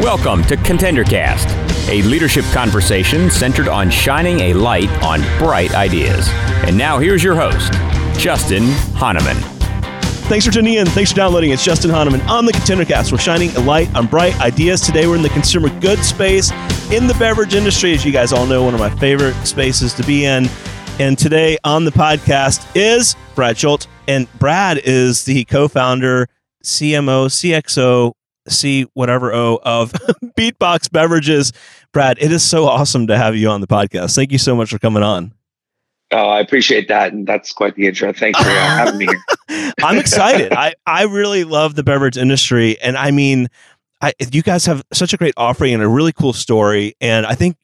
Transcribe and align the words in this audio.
Welcome 0.00 0.42
to 0.46 0.56
ContenderCast, 0.56 1.88
a 1.88 2.02
leadership 2.02 2.44
conversation 2.46 3.30
centered 3.30 3.68
on 3.68 3.90
shining 3.90 4.40
a 4.40 4.54
light 4.54 4.90
on 5.04 5.20
bright 5.38 5.72
ideas. 5.76 6.28
And 6.66 6.76
now 6.76 6.98
here's 6.98 7.22
your 7.22 7.36
host, 7.36 7.74
Justin 8.18 8.64
Hahnemann. 8.96 9.36
Thanks 10.26 10.44
for 10.44 10.50
tuning 10.50 10.74
in. 10.74 10.86
Thanks 10.88 11.12
for 11.12 11.16
downloading. 11.16 11.52
It's 11.52 11.64
Justin 11.64 11.92
Hahnemann 11.92 12.22
on 12.22 12.44
the 12.44 12.52
ContenderCast. 12.52 13.12
We're 13.12 13.18
shining 13.18 13.50
a 13.50 13.60
light 13.60 13.94
on 13.94 14.08
bright 14.08 14.36
ideas. 14.40 14.80
Today 14.80 15.06
we're 15.06 15.14
in 15.14 15.22
the 15.22 15.28
consumer 15.28 15.68
goods 15.78 16.08
space 16.08 16.50
in 16.90 17.06
the 17.06 17.14
beverage 17.20 17.54
industry, 17.54 17.92
as 17.92 18.04
you 18.04 18.10
guys 18.10 18.32
all 18.32 18.46
know, 18.46 18.64
one 18.64 18.74
of 18.74 18.80
my 18.80 18.90
favorite 18.90 19.36
spaces 19.46 19.94
to 19.94 20.02
be 20.02 20.24
in. 20.24 20.48
And 20.98 21.16
today 21.16 21.56
on 21.62 21.84
the 21.84 21.92
podcast 21.92 22.66
is 22.74 23.14
Brad 23.36 23.56
Schultz. 23.56 23.86
And 24.08 24.32
Brad 24.38 24.80
is 24.84 25.24
the 25.24 25.44
co 25.44 25.68
founder, 25.68 26.28
CMO, 26.64 27.26
CXO, 27.26 28.12
C 28.48 28.86
whatever 28.94 29.32
O 29.34 29.58
of 29.62 29.92
Beatbox 30.38 30.90
Beverages. 30.90 31.52
Brad, 31.92 32.18
it 32.20 32.32
is 32.32 32.42
so 32.42 32.66
awesome 32.66 33.06
to 33.08 33.16
have 33.16 33.36
you 33.36 33.48
on 33.48 33.60
the 33.60 33.66
podcast. 33.66 34.14
Thank 34.14 34.32
you 34.32 34.38
so 34.38 34.54
much 34.54 34.70
for 34.70 34.78
coming 34.78 35.02
on. 35.02 35.32
Oh, 36.12 36.28
I 36.28 36.38
appreciate 36.38 36.86
that, 36.86 37.12
and 37.12 37.26
that's 37.26 37.52
quite 37.52 37.74
the 37.74 37.88
intro. 37.88 38.12
Thanks 38.12 38.38
for 38.38 38.48
having 38.48 38.98
me 38.98 39.06
here. 39.48 39.72
I'm 39.82 39.98
excited. 39.98 40.52
I 40.56 40.74
I 40.86 41.04
really 41.04 41.42
love 41.42 41.74
the 41.74 41.82
beverage 41.82 42.16
industry, 42.16 42.80
and 42.80 42.96
I 42.96 43.10
mean, 43.10 43.48
I, 44.02 44.12
you 44.30 44.42
guys 44.42 44.66
have 44.66 44.84
such 44.92 45.14
a 45.14 45.16
great 45.16 45.32
offering 45.38 45.72
and 45.72 45.82
a 45.82 45.88
really 45.88 46.12
cool 46.12 46.34
story, 46.34 46.94
and 47.00 47.24
I 47.24 47.34
think 47.34 47.56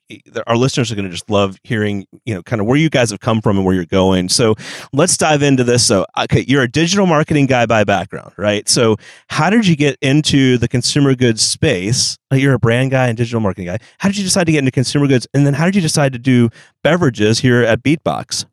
our 0.47 0.57
listeners 0.57 0.91
are 0.91 0.95
going 0.95 1.05
to 1.05 1.11
just 1.11 1.29
love 1.29 1.59
hearing, 1.63 2.07
you 2.25 2.35
know, 2.35 2.43
kind 2.43 2.61
of 2.61 2.67
where 2.67 2.79
you 2.79 2.89
guys 2.89 3.11
have 3.11 3.21
come 3.21 3.43
from 3.43 3.59
and 3.59 3.67
where 3.67 3.75
you're 3.75 3.85
going. 3.85 4.31
So 4.31 4.55
let's 4.95 5.17
dive 5.19 5.43
into 5.43 5.63
this. 5.63 5.87
So, 5.87 6.07
okay, 6.19 6.45
you're 6.49 6.63
a 6.63 6.71
digital 6.71 7.07
marketing 7.07 7.47
guy 7.47 7.67
by 7.67 7.85
background, 7.85 8.33
right? 8.39 8.67
So, 8.67 8.97
how 9.29 9.51
did 9.51 9.67
you 9.67 9.77
get 9.77 9.99
into 10.01 10.57
the 10.57 10.69
consumer 10.69 11.15
goods 11.15 11.43
space? 11.43 12.17
You're 12.33 12.55
a 12.55 12.59
brand 12.59 12.93
guy 12.93 13.09
and 13.09 13.17
digital 13.17 13.41
marketing 13.41 13.67
guy. 13.67 13.79
How 13.99 14.09
did 14.09 14.17
you 14.17 14.25
decide 14.25 14.45
to 14.45 14.53
get 14.53 14.61
into 14.61 14.71
consumer 14.71 15.07
goods, 15.07 15.27
and 15.35 15.47
then 15.47 15.53
how 15.53 15.67
did 15.67 15.77
you 15.77 15.83
decide 15.83 16.15
to 16.15 16.19
do 16.19 16.49
beverages 16.83 17.41
here 17.41 17.63
at 17.63 17.83
Beatbox? 17.83 18.47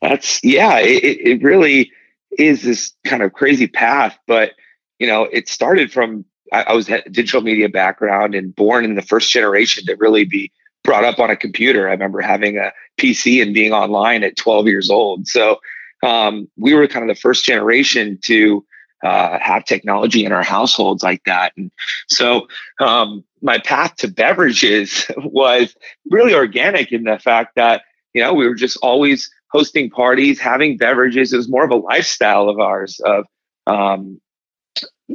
That's 0.00 0.42
yeah, 0.44 0.78
it, 0.78 1.02
it 1.02 1.42
really 1.42 1.90
is 2.38 2.62
this 2.62 2.92
kind 3.04 3.22
of 3.22 3.32
crazy 3.32 3.66
path, 3.66 4.16
but 4.26 4.52
you 4.98 5.06
know, 5.06 5.24
it 5.24 5.48
started 5.48 5.92
from 5.92 6.24
I, 6.52 6.62
I 6.62 6.72
was 6.74 6.86
digital 7.10 7.40
media 7.40 7.68
background 7.68 8.34
and 8.34 8.54
born 8.54 8.84
in 8.84 8.94
the 8.94 9.02
first 9.02 9.30
generation 9.30 9.84
to 9.86 9.96
really 9.96 10.24
be 10.24 10.52
brought 10.84 11.04
up 11.04 11.18
on 11.18 11.30
a 11.30 11.36
computer. 11.36 11.88
I 11.88 11.92
remember 11.92 12.20
having 12.20 12.58
a 12.58 12.72
PC 12.98 13.42
and 13.42 13.54
being 13.54 13.72
online 13.72 14.22
at 14.24 14.36
12 14.36 14.66
years 14.66 14.90
old. 14.90 15.26
So 15.26 15.60
um, 16.02 16.48
we 16.56 16.74
were 16.74 16.86
kind 16.88 17.08
of 17.08 17.14
the 17.14 17.20
first 17.20 17.44
generation 17.44 18.18
to 18.24 18.64
uh, 19.02 19.38
have 19.40 19.64
technology 19.64 20.24
in 20.24 20.32
our 20.32 20.42
households 20.42 21.02
like 21.02 21.22
that. 21.24 21.52
And 21.56 21.70
so 22.08 22.46
um, 22.80 23.24
my 23.40 23.58
path 23.58 23.96
to 23.96 24.08
beverages 24.08 25.10
was 25.16 25.74
really 26.10 26.34
organic 26.34 26.92
in 26.92 27.04
the 27.04 27.18
fact 27.18 27.54
that, 27.56 27.82
you 28.14 28.22
know, 28.22 28.32
we 28.34 28.46
were 28.46 28.54
just 28.54 28.76
always 28.82 29.30
hosting 29.50 29.90
parties, 29.90 30.38
having 30.38 30.76
beverages. 30.76 31.32
It 31.32 31.36
was 31.36 31.48
more 31.48 31.64
of 31.64 31.70
a 31.70 31.76
lifestyle 31.76 32.48
of 32.48 32.58
ours 32.58 33.00
of 33.04 33.26
um, 33.66 34.20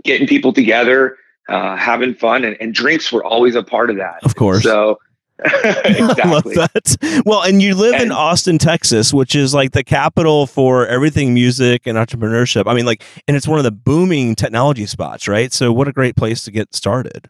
getting 0.04 0.28
people 0.28 0.54
together, 0.54 1.18
uh, 1.48 1.76
having 1.76 2.14
fun, 2.14 2.44
and, 2.44 2.58
and, 2.60 2.74
drinks 2.74 3.12
were 3.12 3.24
always 3.24 3.56
a 3.56 3.64
part 3.64 3.90
of 3.90 3.98
that. 3.98 4.24
Of 4.24 4.36
course. 4.36 4.64
So. 4.64 5.00
exactly. 5.46 6.24
I 6.24 6.30
love 6.32 6.44
that. 6.46 7.22
Well, 7.24 7.44
and 7.44 7.62
you 7.62 7.76
live 7.76 7.94
and, 7.94 8.06
in 8.06 8.12
Austin, 8.12 8.58
Texas, 8.58 9.14
which 9.14 9.36
is 9.36 9.54
like 9.54 9.72
the 9.72 9.84
capital 9.84 10.48
for 10.48 10.88
everything 10.88 11.32
music 11.32 11.84
and 11.86 11.96
entrepreneurship. 11.96 12.64
I 12.66 12.74
mean, 12.74 12.88
like, 12.88 13.04
and 13.28 13.38
it's 13.38 13.48
one 13.48 13.60
of 13.60 13.64
the 13.64 13.72
booming 13.72 14.34
technology 14.34 14.88
spots, 14.88 15.28
right? 15.28 15.54
So, 15.54 15.72
what 15.72 15.88
a 15.88 15.94
great 15.94 16.16
place 16.16 16.44
to 16.46 16.52
get 16.52 16.74
started. 16.74 17.30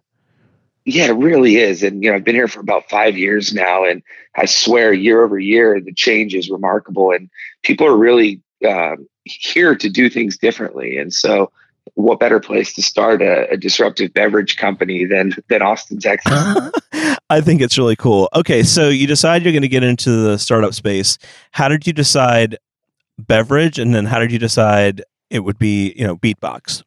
Yeah, 0.85 1.07
it 1.07 1.17
really 1.17 1.57
is. 1.57 1.83
And, 1.83 2.01
you 2.01 2.09
know, 2.09 2.15
I've 2.15 2.23
been 2.23 2.33
here 2.33 2.47
for 2.47 2.61
about 2.61 2.89
five 2.89 3.17
years 3.17 3.53
now. 3.53 3.83
And 3.83 4.01
I 4.37 4.45
swear, 4.45 4.93
year 4.93 5.21
over 5.21 5.37
year, 5.37 5.81
the 5.81 5.93
change 5.93 6.33
is 6.33 6.49
remarkable. 6.49 7.11
And 7.11 7.29
people 7.61 7.85
are 7.85 7.97
really 7.97 8.41
uh, 8.65 8.95
here 9.25 9.75
to 9.75 9.89
do 9.89 10.09
things 10.09 10.37
differently. 10.37 10.97
And 10.97 11.13
so, 11.13 11.51
what 11.97 12.19
better 12.19 12.39
place 12.39 12.73
to 12.73 12.81
start 12.83 13.23
a, 13.23 13.49
a 13.49 13.57
disruptive 13.57 14.13
beverage 14.13 14.57
company 14.57 15.03
than 15.03 15.33
than 15.49 15.63
Austin, 15.63 15.99
Texas? 15.99 16.31
I 17.29 17.41
think 17.41 17.59
it's 17.59 17.77
really 17.77 17.95
cool. 17.95 18.29
Okay, 18.35 18.61
so 18.61 18.87
you 18.87 19.07
decide 19.07 19.43
you're 19.43 19.51
going 19.51 19.63
to 19.63 19.67
get 19.67 19.83
into 19.83 20.11
the 20.11 20.37
startup 20.37 20.75
space. 20.75 21.17
How 21.51 21.67
did 21.67 21.87
you 21.87 21.93
decide 21.93 22.57
beverage, 23.17 23.79
and 23.79 23.95
then 23.95 24.05
how 24.05 24.19
did 24.19 24.31
you 24.31 24.37
decide 24.37 25.03
it 25.31 25.39
would 25.39 25.57
be 25.57 25.93
you 25.97 26.05
know 26.05 26.15
beatbox? 26.15 26.83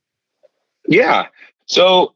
Yeah, 0.87 1.27
so 1.67 2.15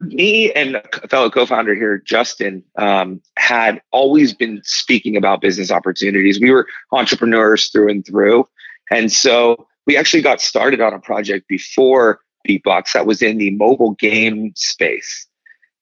me 0.00 0.52
and 0.52 0.76
a 0.76 1.08
fellow 1.08 1.30
co-founder 1.30 1.76
here, 1.76 1.98
Justin, 1.98 2.64
um, 2.76 3.22
had 3.38 3.80
always 3.92 4.34
been 4.34 4.60
speaking 4.64 5.16
about 5.16 5.40
business 5.40 5.70
opportunities. 5.70 6.40
We 6.40 6.50
were 6.50 6.66
entrepreneurs 6.90 7.70
through 7.70 7.90
and 7.90 8.04
through, 8.04 8.48
and 8.90 9.12
so 9.12 9.68
we 9.86 9.96
actually 9.96 10.22
got 10.22 10.40
started 10.40 10.80
on 10.80 10.92
a 10.92 10.98
project 10.98 11.46
before 11.46 12.20
Beatbox 12.46 12.92
that 12.92 13.06
was 13.06 13.22
in 13.22 13.38
the 13.38 13.50
mobile 13.50 13.92
game 13.92 14.52
space. 14.56 15.26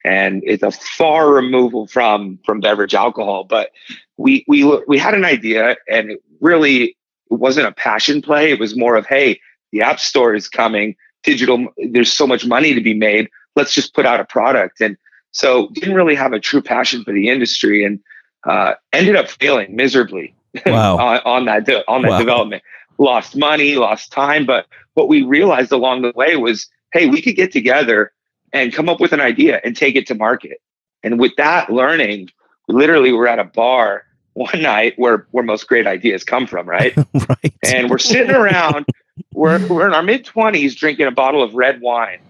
And 0.04 0.42
it's 0.44 0.62
a 0.62 0.72
far 0.72 1.30
removal 1.30 1.86
from 1.86 2.38
from 2.44 2.58
beverage 2.58 2.94
alcohol, 2.94 3.44
but 3.44 3.70
we 4.16 4.44
we 4.48 4.64
we 4.88 4.98
had 4.98 5.14
an 5.14 5.24
idea, 5.24 5.76
and 5.88 6.10
it 6.10 6.22
really 6.40 6.96
it 7.30 7.38
wasn't 7.38 7.68
a 7.68 7.72
passion 7.72 8.20
play. 8.20 8.50
It 8.50 8.58
was 8.58 8.76
more 8.76 8.96
of, 8.96 9.06
hey, 9.06 9.40
the 9.70 9.82
app 9.82 10.00
store 10.00 10.34
is 10.34 10.48
coming, 10.48 10.96
digital. 11.22 11.66
There's 11.90 12.12
so 12.12 12.26
much 12.26 12.44
money 12.44 12.74
to 12.74 12.80
be 12.80 12.94
made. 12.94 13.28
Let's 13.54 13.74
just 13.74 13.94
put 13.94 14.06
out 14.06 14.18
a 14.18 14.24
product. 14.24 14.80
And 14.80 14.96
so 15.30 15.68
didn't 15.70 15.94
really 15.94 16.14
have 16.14 16.32
a 16.32 16.40
true 16.40 16.62
passion 16.62 17.04
for 17.04 17.12
the 17.12 17.28
industry, 17.28 17.84
and 17.84 18.00
uh, 18.44 18.74
ended 18.92 19.16
up 19.16 19.28
failing 19.28 19.74
miserably 19.74 20.34
wow. 20.66 20.98
on, 20.98 21.20
on, 21.24 21.44
that 21.46 21.64
de- 21.64 21.88
on 21.88 22.02
that 22.02 22.10
wow. 22.10 22.18
development 22.18 22.62
lost 22.98 23.36
money, 23.36 23.76
lost 23.76 24.12
time. 24.12 24.46
But 24.46 24.66
what 24.94 25.08
we 25.08 25.22
realized 25.22 25.72
along 25.72 26.02
the 26.02 26.12
way 26.14 26.36
was, 26.36 26.68
hey, 26.92 27.06
we 27.06 27.22
could 27.22 27.36
get 27.36 27.52
together 27.52 28.12
and 28.52 28.72
come 28.72 28.88
up 28.88 29.00
with 29.00 29.12
an 29.12 29.20
idea 29.20 29.60
and 29.64 29.76
take 29.76 29.96
it 29.96 30.06
to 30.08 30.14
market. 30.14 30.60
And 31.02 31.18
with 31.18 31.32
that 31.36 31.70
learning, 31.70 32.28
literally 32.68 33.12
we're 33.12 33.26
at 33.26 33.38
a 33.38 33.44
bar 33.44 34.04
one 34.34 34.62
night 34.62 34.94
where 34.96 35.26
where 35.30 35.44
most 35.44 35.68
great 35.68 35.86
ideas 35.86 36.24
come 36.24 36.46
from, 36.46 36.68
right? 36.68 36.96
right. 37.28 37.54
And 37.64 37.90
we're 37.90 37.98
sitting 37.98 38.34
around, 38.34 38.86
we're 39.34 39.66
we're 39.66 39.86
in 39.86 39.94
our 39.94 40.02
mid 40.02 40.24
twenties 40.24 40.74
drinking 40.74 41.06
a 41.06 41.10
bottle 41.10 41.42
of 41.42 41.54
red 41.54 41.80
wine. 41.80 42.20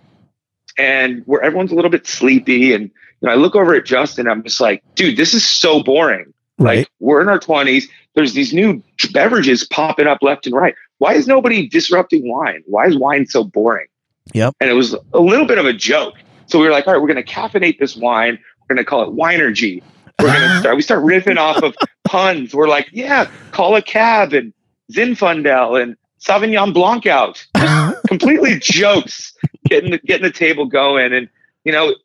And 0.78 1.22
where 1.26 1.42
everyone's 1.42 1.70
a 1.70 1.74
little 1.74 1.90
bit 1.90 2.06
sleepy. 2.06 2.72
And 2.72 2.84
you 2.84 3.28
know, 3.28 3.32
I 3.32 3.34
look 3.36 3.54
over 3.54 3.74
at 3.74 3.84
Justin, 3.84 4.26
I'm 4.26 4.42
just 4.42 4.60
like, 4.60 4.82
dude, 4.94 5.16
this 5.16 5.34
is 5.34 5.46
so 5.46 5.82
boring. 5.82 6.32
Right. 6.58 6.78
Like 6.78 6.88
we're 6.98 7.20
in 7.20 7.28
our 7.28 7.38
20s. 7.38 7.84
There's 8.14 8.34
these 8.34 8.52
new 8.52 8.82
beverages 9.12 9.64
popping 9.66 10.06
up 10.06 10.22
left 10.22 10.46
and 10.46 10.54
right. 10.54 10.74
Why 11.02 11.14
is 11.14 11.26
nobody 11.26 11.66
disrupting 11.66 12.28
wine? 12.28 12.62
Why 12.66 12.86
is 12.86 12.96
wine 12.96 13.26
so 13.26 13.42
boring? 13.42 13.88
Yep. 14.34 14.54
And 14.60 14.70
it 14.70 14.74
was 14.74 14.94
a 15.12 15.18
little 15.18 15.46
bit 15.46 15.58
of 15.58 15.66
a 15.66 15.72
joke. 15.72 16.14
So 16.46 16.60
we 16.60 16.64
were 16.64 16.70
like, 16.70 16.86
all 16.86 16.92
right, 16.92 17.02
we're 17.02 17.12
going 17.12 17.24
to 17.24 17.28
caffeinate 17.28 17.80
this 17.80 17.96
wine. 17.96 18.38
We're 18.60 18.76
going 18.76 18.84
to 18.84 18.88
call 18.88 19.02
it 19.02 19.08
Winergy. 19.08 19.82
We're 20.20 20.28
going 20.28 20.40
to 20.48 20.60
start. 20.60 20.76
We 20.76 20.82
start 20.82 21.02
riffing 21.02 21.38
off 21.38 21.60
of 21.60 21.74
puns. 22.04 22.54
We're 22.54 22.68
like, 22.68 22.88
yeah, 22.92 23.28
call 23.50 23.74
a 23.74 23.82
cab 23.82 24.32
and 24.32 24.54
Zinfandel 24.92 25.82
and 25.82 25.96
Sauvignon 26.24 26.72
Blanc 26.72 27.04
out. 27.06 27.44
completely 28.06 28.60
jokes, 28.60 29.34
getting 29.68 29.90
the 29.90 29.98
getting 29.98 30.22
the 30.22 30.30
table 30.30 30.66
going. 30.66 31.12
And 31.12 31.28
you 31.64 31.72
know, 31.72 31.96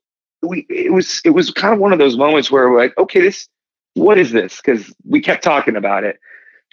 we 0.42 0.66
it 0.72 0.92
was 0.92 1.22
it 1.24 1.36
was 1.36 1.52
kind 1.52 1.72
of 1.72 1.80
one 1.80 1.94
of 1.94 2.00
those 2.00 2.18
moments 2.18 2.50
where 2.50 2.68
we're 2.68 2.80
like, 2.80 2.98
okay, 2.98 3.22
this 3.22 3.48
what 3.94 4.18
is 4.18 4.32
this? 4.32 4.60
Because 4.60 4.92
we 5.08 5.22
kept 5.22 5.44
talking 5.44 5.76
about 5.76 6.04
it. 6.04 6.20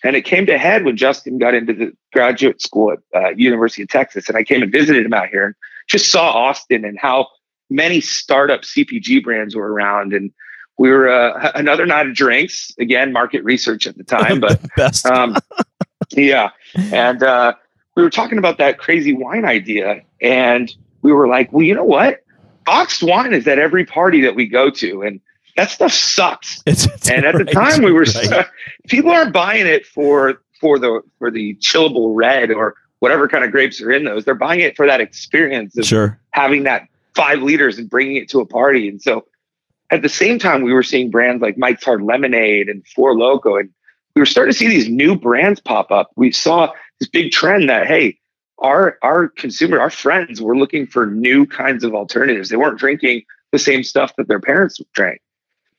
And 0.05 0.15
it 0.15 0.23
came 0.23 0.45
to 0.47 0.59
head 0.59 0.85
when 0.85 0.97
Justin 0.97 1.39
got 1.39 1.55
into 1.55 1.73
the 1.73 1.93
graduate 2.13 2.61
school 2.61 2.93
at 2.93 2.99
uh, 3.17 3.31
University 3.31 3.83
of 3.83 3.89
Texas, 3.89 4.29
and 4.29 4.37
I 4.37 4.45
came 4.45 4.63
and 4.63 4.71
visited 4.71 5.05
him 5.07 5.15
out 5.15 5.29
here 5.29 5.47
and 5.47 5.55
just 5.89 6.11
saw 6.13 6.31
Austin 6.31 6.85
and 6.85 6.99
how 6.99 7.29
many 7.71 8.01
startup 8.01 8.63
CPG 8.63 9.25
brands 9.25 9.57
were 9.57 9.73
around. 9.73 10.13
And 10.13 10.31
we 10.77 10.91
were 10.91 11.09
uh, 11.09 11.53
another 11.55 11.87
night 11.87 12.07
of 12.07 12.15
drinks, 12.15 12.71
again, 12.79 13.13
market 13.13 13.43
research 13.45 13.87
at 13.87 13.97
the 13.97 14.05
time, 14.05 14.41
but 14.43 14.61
best. 14.77 15.07
um, 15.07 15.37
yeah. 16.11 16.51
And 16.77 17.23
uh, 17.23 17.55
we 17.97 18.03
were 18.03 18.11
talking 18.11 18.37
about 18.37 18.59
that 18.59 18.79
crazy 18.79 19.15
wine 19.15 19.47
idea, 19.47 20.03
and 20.21 20.71
we 21.01 21.13
were 21.13 21.29
like, 21.29 21.51
well, 21.51 21.63
you 21.63 21.75
know 21.75 21.85
what? 21.85 22.21
Boxed 22.67 23.03
wine 23.03 23.33
is 23.33 23.47
at 23.47 23.59
every 23.59 23.87
party 23.87 24.21
that 24.23 24.35
we 24.35 24.47
go 24.47 24.69
to, 24.71 25.03
and 25.03 25.21
that 25.57 25.71
stuff 25.71 25.93
sucks. 25.93 26.63
It's, 26.67 26.87
it's 26.87 27.11
and 27.11 27.25
at 27.25 27.35
right, 27.35 27.47
the 27.47 27.53
time 27.53 27.83
we 27.83 27.93
were 27.93 28.07
right. 28.31 28.47
people 28.89 29.11
aren't 29.11 29.33
buying 29.33 29.67
it 29.67 29.87
for 29.87 30.43
for 30.61 30.79
the 30.79 31.03
for 31.19 31.31
the 31.31 31.55
chillable 31.57 32.13
red 32.15 32.51
or 32.51 32.75
whatever 33.01 33.29
kind 33.29 33.45
of 33.45 33.51
grapes 33.51 33.81
are 33.81 33.91
in 33.91 34.05
those. 34.05 34.25
They're 34.25 34.35
buying 34.35 34.61
it 34.61 34.77
for 34.77 34.87
that 34.87 35.01
experience 35.01 35.77
of 35.77 35.85
sure. 35.85 36.19
having 36.31 36.63
that 36.65 36.89
five 37.15 37.43
liters 37.43 37.79
and 37.79 37.89
bringing 37.89 38.17
it 38.17 38.29
to 38.31 38.41
a 38.41 38.47
party. 38.47 38.89
And 38.89 39.01
so 39.01 39.27
at 39.91 40.03
the 40.03 40.09
same 40.09 40.39
time, 40.39 40.63
we 40.63 40.73
were 40.73 40.83
seeing 40.83 41.11
brands 41.11 41.43
like 41.43 41.59
Mike's 41.59 41.85
Hard 41.85 42.03
Lemonade 42.03 42.69
and 42.69 42.87
Four 42.87 43.15
Loko, 43.15 43.61
and 43.61 43.71
we 44.17 44.21
were 44.21 44.27
starting 44.27 44.53
to 44.53 44.59
see 44.59 44.69
these 44.69 44.89
new 44.89 45.17
brands 45.17 45.61
pop 45.61 45.91
up. 45.91 46.11
We 46.17 46.33
saw 46.33 46.73
this 46.99 47.09
big 47.09 47.33
trend 47.33 47.69
that 47.69 47.87
hey, 47.87 48.19
our 48.59 48.99
our 49.03 49.29
consumer, 49.29 49.79
our 49.81 49.91
friends 49.91 50.41
were 50.41 50.57
looking 50.57 50.87
for 50.87 51.07
new 51.07 51.47
kinds 51.47 51.85
of 51.85 51.95
alternatives. 51.95 52.49
They 52.49 52.57
weren't 52.57 52.79
drinking 52.79 53.23
the 53.53 53.59
same 53.59 53.85
stuff 53.85 54.17
that 54.17 54.29
their 54.29 54.41
parents 54.41 54.81
drank. 54.95 55.21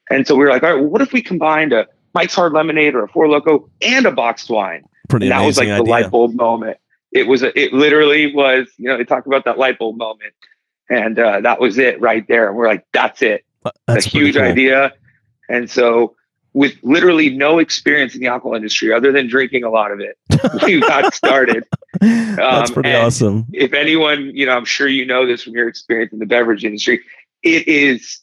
And 0.10 0.28
so 0.28 0.36
we 0.36 0.46
were 0.46 0.52
like, 0.52 0.64
all 0.64 0.70
right, 0.74 0.80
well, 0.82 0.90
what 0.90 1.02
if 1.02 1.14
we 1.14 1.22
combined 1.22 1.74
a 1.74 1.88
Mike's 2.14 2.36
Hard 2.36 2.54
Lemonade 2.54 2.96
or 2.96 3.04
a 3.04 3.08
Four 3.10 3.28
Loko 3.28 3.70
and 3.82 4.06
a 4.06 4.12
boxed 4.12 4.50
wine? 4.50 4.84
Pretty 5.10 5.26
and 5.28 5.32
that 5.32 5.46
was 5.46 5.58
like 5.58 5.68
idea. 5.68 5.84
the 5.84 5.90
light 5.90 6.12
bulb 6.12 6.34
moment. 6.36 6.78
It 7.12 7.28
was, 7.28 7.44
a, 7.44 7.58
it 7.60 7.74
literally 7.74 8.34
was, 8.34 8.68
you 8.78 8.90
know, 8.90 8.98
they 8.98 9.04
talk 9.06 9.26
about 9.26 9.46
that 9.46 9.58
light 9.58 9.80
bulb 9.80 9.98
moment. 9.98 10.34
And 10.90 11.18
uh, 11.18 11.42
that 11.42 11.60
was 11.60 11.78
it 11.78 12.00
right 12.02 12.28
there. 12.28 12.48
And 12.48 12.56
we're 12.58 12.68
like, 12.68 12.86
that's 12.94 13.22
it. 13.22 13.46
That's 13.88 14.06
a 14.06 14.10
huge 14.10 14.36
cool. 14.36 14.44
idea. 14.44 14.94
And 15.50 15.70
so, 15.70 16.16
with 16.54 16.74
literally 16.84 17.30
no 17.30 17.60
experience 17.60 18.16
in 18.16 18.22
the 18.22 18.28
alcohol 18.28 18.56
industry 18.56 18.94
other 18.94 19.12
than 19.12 19.28
drinking 19.28 19.64
a 19.66 19.70
lot 19.70 19.92
of 19.92 20.00
it, 20.00 20.18
we 20.64 20.80
got 20.80 21.14
started. 21.14 21.66
That's 22.00 22.70
Um, 22.70 22.74
pretty 22.74 22.94
awesome. 22.94 23.46
If 23.52 23.74
anyone, 23.74 24.32
you 24.34 24.46
know, 24.46 24.54
I'm 24.56 24.64
sure 24.66 24.88
you 24.88 25.06
know 25.06 25.26
this 25.26 25.44
from 25.44 25.54
your 25.54 25.68
experience 25.68 26.14
in 26.14 26.20
the 26.20 26.26
beverage 26.26 26.64
industry, 26.64 27.02
it 27.44 27.68
is 27.68 28.20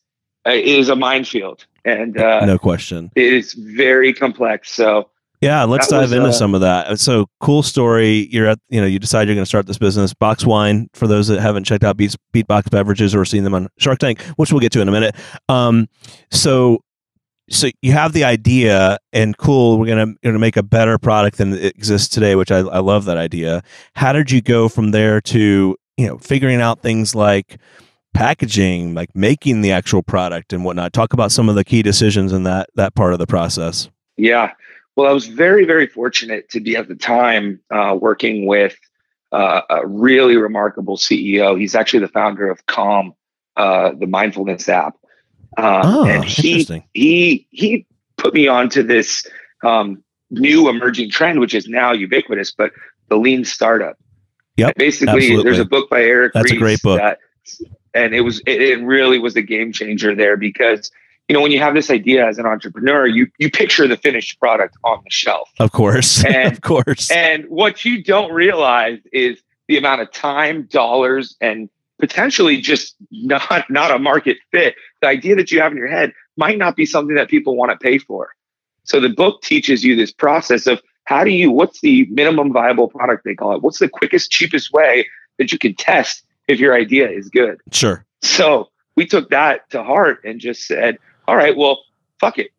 uh, 0.46 0.50
it 0.52 0.64
is 0.64 0.88
a 0.88 0.96
minefield, 0.96 1.66
and 1.84 2.18
uh, 2.18 2.44
no 2.44 2.58
question. 2.58 3.10
it 3.14 3.32
is 3.32 3.54
very 3.54 4.12
complex. 4.12 4.70
So 4.70 5.10
Yeah, 5.40 5.64
let's 5.64 5.88
dive 5.88 6.02
was, 6.02 6.12
into 6.12 6.28
uh, 6.28 6.32
some 6.32 6.54
of 6.54 6.60
that. 6.60 7.00
So 7.00 7.26
cool 7.40 7.62
story. 7.62 8.28
You're 8.30 8.46
at, 8.46 8.58
you 8.68 8.80
know, 8.80 8.86
you 8.86 9.00
decide 9.00 9.26
you're 9.26 9.34
going 9.34 9.42
to 9.42 9.48
start 9.48 9.66
this 9.66 9.78
business. 9.78 10.14
Box 10.14 10.46
Wine, 10.46 10.88
for 10.94 11.08
those 11.08 11.26
that 11.28 11.40
haven't 11.40 11.64
checked 11.64 11.82
out 11.82 11.96
Beats, 11.96 12.16
Beatbox 12.32 12.70
Beverages 12.70 13.14
or 13.14 13.24
seen 13.24 13.42
them 13.42 13.54
on 13.54 13.68
Shark 13.78 13.98
Tank, 13.98 14.22
which 14.36 14.52
we'll 14.52 14.60
get 14.60 14.70
to 14.72 14.80
in 14.80 14.88
a 14.88 14.92
minute. 14.92 15.16
Um, 15.48 15.88
so, 16.30 16.80
so 17.50 17.68
you 17.82 17.90
have 17.90 18.12
the 18.12 18.22
idea, 18.22 18.98
and 19.12 19.36
cool. 19.36 19.78
We're 19.78 19.88
gonna 19.88 20.14
gonna 20.22 20.38
make 20.38 20.56
a 20.56 20.62
better 20.62 20.96
product 20.96 21.38
than 21.38 21.52
it 21.52 21.74
exists 21.74 22.08
today, 22.08 22.36
which 22.36 22.52
I, 22.52 22.58
I 22.58 22.78
love 22.78 23.04
that 23.06 23.18
idea. 23.18 23.62
How 23.94 24.12
did 24.12 24.30
you 24.30 24.40
go 24.40 24.68
from 24.68 24.92
there 24.92 25.20
to 25.22 25.76
you 25.96 26.06
know 26.06 26.18
figuring 26.18 26.60
out 26.60 26.80
things 26.80 27.14
like 27.16 27.58
packaging, 28.14 28.94
like 28.94 29.14
making 29.14 29.60
the 29.62 29.72
actual 29.72 30.02
product 30.02 30.52
and 30.52 30.64
whatnot? 30.64 30.92
Talk 30.92 31.12
about 31.12 31.32
some 31.32 31.48
of 31.48 31.54
the 31.54 31.64
key 31.64 31.82
decisions 31.82 32.32
in 32.32 32.44
that 32.44 32.70
that 32.74 32.94
part 32.94 33.12
of 33.12 33.18
the 33.18 33.26
process. 33.26 33.88
Yeah. 34.16 34.52
Well, 34.96 35.08
I 35.10 35.12
was 35.12 35.26
very, 35.26 35.64
very 35.64 35.86
fortunate 35.86 36.50
to 36.50 36.60
be 36.60 36.76
at 36.76 36.86
the 36.88 36.94
time 36.94 37.60
uh, 37.70 37.96
working 37.98 38.46
with 38.46 38.76
uh, 39.32 39.62
a 39.70 39.86
really 39.86 40.36
remarkable 40.36 40.98
CEO. 40.98 41.58
He's 41.58 41.74
actually 41.74 42.00
the 42.00 42.08
founder 42.08 42.50
of 42.50 42.66
Calm, 42.66 43.14
uh, 43.56 43.92
the 43.98 44.06
mindfulness 44.06 44.68
app. 44.68 44.96
Um, 45.56 45.82
Oh, 45.84 46.04
and 46.06 46.24
he 46.24 46.52
interesting. 46.52 46.84
he 46.92 47.46
he 47.50 47.86
put 48.18 48.34
me 48.34 48.48
onto 48.48 48.82
this 48.82 49.26
um, 49.64 50.02
new 50.30 50.68
emerging 50.68 51.10
trend, 51.10 51.40
which 51.40 51.54
is 51.54 51.66
now 51.68 51.92
ubiquitous, 51.92 52.52
but 52.52 52.72
the 53.08 53.16
lean 53.16 53.44
startup. 53.44 53.96
Yeah, 54.56 54.72
Basically, 54.76 55.12
absolutely. 55.14 55.44
there's 55.44 55.58
a 55.58 55.64
book 55.64 55.88
by 55.88 56.02
Eric. 56.02 56.32
That's 56.34 56.52
a 56.52 56.56
great 56.56 56.82
book. 56.82 56.98
That, 56.98 57.18
and 57.94 58.14
it 58.14 58.22
was 58.22 58.40
it, 58.46 58.60
it 58.62 58.82
really 58.82 59.18
was 59.18 59.36
a 59.36 59.42
game 59.42 59.72
changer 59.72 60.14
there 60.14 60.36
because 60.36 60.90
you 61.28 61.34
know 61.34 61.40
when 61.40 61.52
you 61.52 61.60
have 61.60 61.74
this 61.74 61.90
idea 61.90 62.26
as 62.26 62.38
an 62.38 62.46
entrepreneur, 62.46 63.06
you 63.06 63.28
you 63.38 63.50
picture 63.50 63.86
the 63.86 63.96
finished 63.96 64.38
product 64.40 64.76
on 64.84 65.00
the 65.04 65.10
shelf. 65.10 65.50
Of 65.58 65.72
course, 65.72 66.24
And- 66.24 66.52
of 66.52 66.60
course. 66.60 67.10
And 67.10 67.44
what 67.46 67.84
you 67.84 68.02
don't 68.02 68.32
realize 68.32 68.98
is 69.12 69.40
the 69.68 69.76
amount 69.78 70.00
of 70.00 70.12
time, 70.12 70.64
dollars, 70.70 71.36
and 71.40 71.68
potentially 71.98 72.60
just 72.60 72.96
not 73.10 73.68
not 73.70 73.90
a 73.90 73.98
market 73.98 74.38
fit. 74.50 74.74
The 75.00 75.08
idea 75.08 75.36
that 75.36 75.50
you 75.50 75.60
have 75.60 75.72
in 75.72 75.78
your 75.78 75.88
head 75.88 76.12
might 76.36 76.58
not 76.58 76.76
be 76.76 76.86
something 76.86 77.14
that 77.16 77.28
people 77.28 77.56
want 77.56 77.70
to 77.70 77.76
pay 77.76 77.98
for. 77.98 78.30
So 78.84 79.00
the 79.00 79.08
book 79.08 79.42
teaches 79.42 79.84
you 79.84 79.94
this 79.94 80.12
process 80.12 80.66
of 80.66 80.80
how 81.04 81.24
do 81.24 81.30
you 81.30 81.50
what's 81.50 81.80
the 81.80 82.06
minimum 82.10 82.52
viable 82.52 82.88
product 82.88 83.24
they 83.24 83.34
call 83.34 83.54
it? 83.54 83.62
What's 83.62 83.78
the 83.78 83.88
quickest, 83.88 84.30
cheapest 84.30 84.72
way 84.72 85.06
that 85.38 85.52
you 85.52 85.58
can 85.58 85.74
test 85.74 86.24
if 86.52 86.60
your 86.60 86.74
idea 86.74 87.08
is 87.08 87.28
good? 87.28 87.60
sure. 87.72 88.04
So 88.22 88.70
we 88.94 89.06
took 89.06 89.30
that 89.30 89.68
to 89.70 89.82
heart 89.82 90.20
and 90.24 90.38
just 90.40 90.66
said, 90.66 90.98
all 91.26 91.36
right, 91.36 91.56
well, 91.56 91.80
fuck 92.20 92.38
it. 92.38 92.50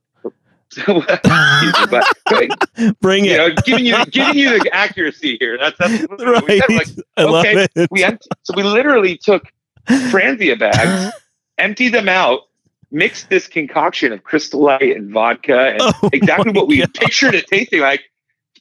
So, 0.70 1.04
excuse 1.04 1.80
me, 1.80 1.86
but 1.92 3.00
Bring 3.00 3.26
it. 3.26 3.38
know, 3.38 3.50
giving 3.64 3.86
you 3.86 4.04
giving 4.08 4.36
you 4.36 4.60
the 4.60 4.74
accuracy 4.74 5.38
here. 5.40 5.56
That's 5.60 5.78
that's 5.78 6.02
we 6.10 6.26
right. 6.26 6.62
said. 6.68 6.76
Like, 6.76 6.88
I 7.16 7.24
love 7.24 7.46
okay, 7.46 7.68
it. 7.76 7.92
we 7.92 8.04
empty, 8.04 8.28
so 8.42 8.56
we 8.58 8.64
literally 8.64 9.16
took 9.16 9.44
Franzia 9.88 10.58
bags, 10.58 11.14
emptied 11.60 11.90
them 11.90 12.10
out, 12.10 12.42
mixed 12.90 13.30
this 13.30 13.48
concoction 13.48 14.12
of 14.14 14.24
Crystal 14.24 14.62
Light 14.62 14.96
and 14.96 15.12
vodka, 15.12 15.74
and 15.74 15.82
Oh 15.82 16.10
exactly 16.12 16.52
what 16.52 16.68
we 16.68 16.80
God. 16.80 16.94
pictured 16.96 17.36
it 17.36 17.46
tasting 17.48 17.82
like. 17.82 18.02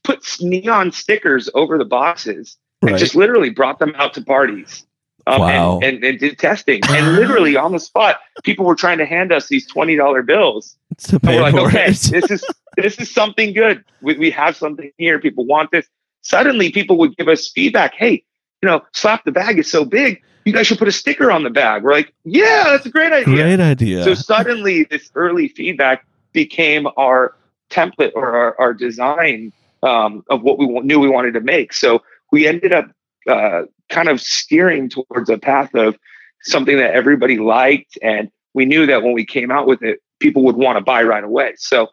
Put 0.05 0.27
neon 0.41 0.91
stickers 0.91 1.49
over 1.55 1.79
the 1.79 1.85
boxes 1.85 2.59
and 2.83 2.99
just 2.99 3.15
literally 3.15 3.51
brought 3.51 3.79
them 3.79 3.95
out 3.97 4.13
to 4.15 4.21
parties. 4.23 4.85
Um, 5.27 5.41
Wow. 5.41 5.75
and, 5.83 5.95
and, 5.97 6.05
and 6.05 6.19
did 6.19 6.39
testing. 6.39 6.81
And 6.89 7.17
literally 7.17 7.57
on 7.57 7.73
the 7.73 7.79
spot, 7.81 8.21
people 8.43 8.65
were 8.65 8.75
trying 8.75 8.99
to 8.99 9.07
hand 9.07 9.33
us 9.33 9.49
these 9.49 9.71
$20 9.71 10.27
bills. 10.27 10.77
to 10.99 11.15
And 11.17 11.23
pay 11.23 11.37
we're 11.37 11.43
like, 11.43 11.55
okay, 11.55 11.87
this 11.91 12.31
is 12.31 12.45
this 12.77 12.99
is 12.99 13.11
something 13.11 13.53
good. 13.53 13.85
We, 14.01 14.17
we 14.19 14.31
have 14.31 14.57
something 14.57 14.91
here. 14.99 15.19
People 15.21 15.45
want 15.45 15.71
this. 15.71 15.87
Suddenly, 16.23 16.71
people 16.73 16.97
would 16.99 17.17
give 17.17 17.29
us 17.29 17.49
feedback. 17.51 17.95
Hey, 17.95 18.25
you 18.63 18.69
know, 18.69 18.83
slap 18.93 19.25
the 19.25 19.33
bag 19.33 19.59
is 19.59 19.71
so 19.71 19.85
big. 19.85 20.23
You 20.45 20.53
guys 20.53 20.67
should 20.67 20.79
put 20.79 20.89
a 20.89 20.93
sticker 20.93 21.31
on 21.31 21.45
the 21.45 21.51
bag. 21.51 21.85
We're 21.85 21.93
like, 21.93 22.13
yeah, 22.25 22.65
that's 22.65 22.87
a 22.87 22.91
great 22.91 23.13
idea. 23.13 23.35
Great 23.35 23.61
idea. 23.61 24.05
So 24.05 24.15
suddenly, 24.15 24.85
this 24.85 25.11
early 25.15 25.49
feedback 25.49 26.05
became 26.33 26.89
our 26.97 27.37
template 27.71 28.13
or 28.15 28.35
our, 28.37 28.61
our 28.61 28.75
design 28.75 29.53
um, 29.83 30.25
of 30.31 30.43
what 30.43 30.59
we 30.59 30.67
knew 30.81 30.99
we 30.99 31.09
wanted 31.09 31.35
to 31.35 31.41
make. 31.41 31.73
So 31.73 32.03
we 32.31 32.47
ended 32.47 32.73
up 32.73 32.91
uh, 33.29 33.63
kind 33.89 34.09
of 34.09 34.21
steering 34.21 34.89
towards 34.89 35.31
a 35.31 35.39
path 35.39 35.75
of 35.75 35.97
something 36.43 36.77
that 36.77 36.93
everybody 36.95 37.39
liked, 37.39 37.99
and 38.03 38.31
we 38.55 38.65
knew 38.65 38.87
that 38.87 39.03
when 39.03 39.13
we 39.13 39.25
came 39.25 39.51
out 39.51 39.67
with 39.67 39.83
it, 39.83 40.01
people 40.19 40.45
would 40.45 40.57
want 40.57 40.77
to 40.79 40.85
buy 40.85 41.03
right 41.03 41.25
away. 41.25 41.55
So, 41.57 41.89